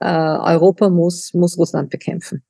Europa 0.00 0.88
muss, 0.88 1.34
muss 1.34 1.58
Russland 1.58 1.90
bekämpfen. 1.90 2.42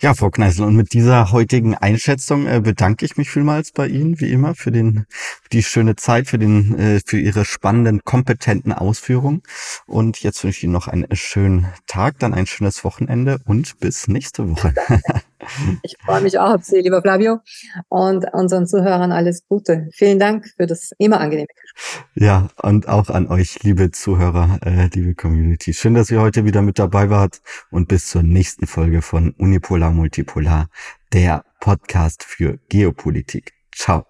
Ja, 0.00 0.14
Frau 0.14 0.30
Kneißl, 0.30 0.62
und 0.62 0.76
mit 0.76 0.92
dieser 0.92 1.32
heutigen 1.32 1.74
Einschätzung 1.74 2.46
äh, 2.46 2.60
bedanke 2.60 3.04
ich 3.04 3.16
mich 3.16 3.30
vielmals 3.30 3.72
bei 3.72 3.88
Ihnen, 3.88 4.20
wie 4.20 4.30
immer, 4.30 4.54
für 4.54 4.70
den, 4.70 5.06
die 5.52 5.62
schöne 5.62 5.96
Zeit, 5.96 6.28
für 6.28 6.38
den, 6.38 6.78
äh, 6.78 7.00
für 7.04 7.18
Ihre 7.18 7.44
spannenden, 7.44 8.02
kompetenten 8.04 8.72
Ausführungen. 8.72 9.42
Und 9.86 10.22
jetzt 10.22 10.42
wünsche 10.44 10.58
ich 10.58 10.64
Ihnen 10.64 10.72
noch 10.72 10.88
einen 10.88 11.06
schönen 11.12 11.66
Tag, 11.86 12.18
dann 12.18 12.34
ein 12.34 12.46
schönes 12.46 12.84
Wochenende 12.84 13.40
und 13.44 13.78
bis 13.80 14.08
nächste 14.08 14.48
Woche. 14.48 14.74
ich 15.82 15.96
freue 16.04 16.22
mich 16.22 16.38
auch 16.38 16.54
auf 16.54 16.64
Sie, 16.64 16.80
lieber 16.80 17.02
Flavio, 17.02 17.40
und 17.88 18.26
unseren 18.32 18.66
Zuhörern 18.66 19.12
alles 19.12 19.46
Gute. 19.48 19.88
Vielen 19.92 20.18
Dank 20.18 20.46
für 20.56 20.66
das 20.66 20.92
immer 20.98 21.20
angenehme 21.20 21.48
Gespräch. 21.48 22.04
Ja, 22.14 22.48
und 22.62 22.88
auch 22.88 23.08
an 23.10 23.28
euch, 23.28 23.62
liebe 23.62 23.90
Zuhörer, 23.90 24.58
äh, 24.64 24.88
liebe 24.92 25.14
Community. 25.14 25.72
Schön, 25.74 25.94
dass 25.94 26.10
ihr 26.10 26.20
heute 26.20 26.44
wieder 26.44 26.62
mit 26.62 26.78
dabei 26.78 27.10
wart 27.10 27.40
und 27.70 27.88
bis 27.88 28.08
zur 28.08 28.22
nächsten 28.22 28.66
Folge 28.66 29.02
von 29.02 29.30
Unipolar 29.38 29.92
Multipolar, 29.92 30.68
der 31.12 31.44
Podcast 31.60 32.24
für 32.24 32.58
Geopolitik. 32.68 33.52
Ciao. 33.74 34.06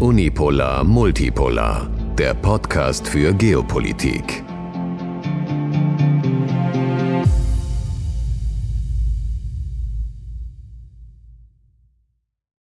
Unipolar 0.00 0.84
Multipolar, 0.84 1.88
der 2.18 2.34
Podcast 2.34 3.08
für 3.08 3.32
Geopolitik. 3.32 4.44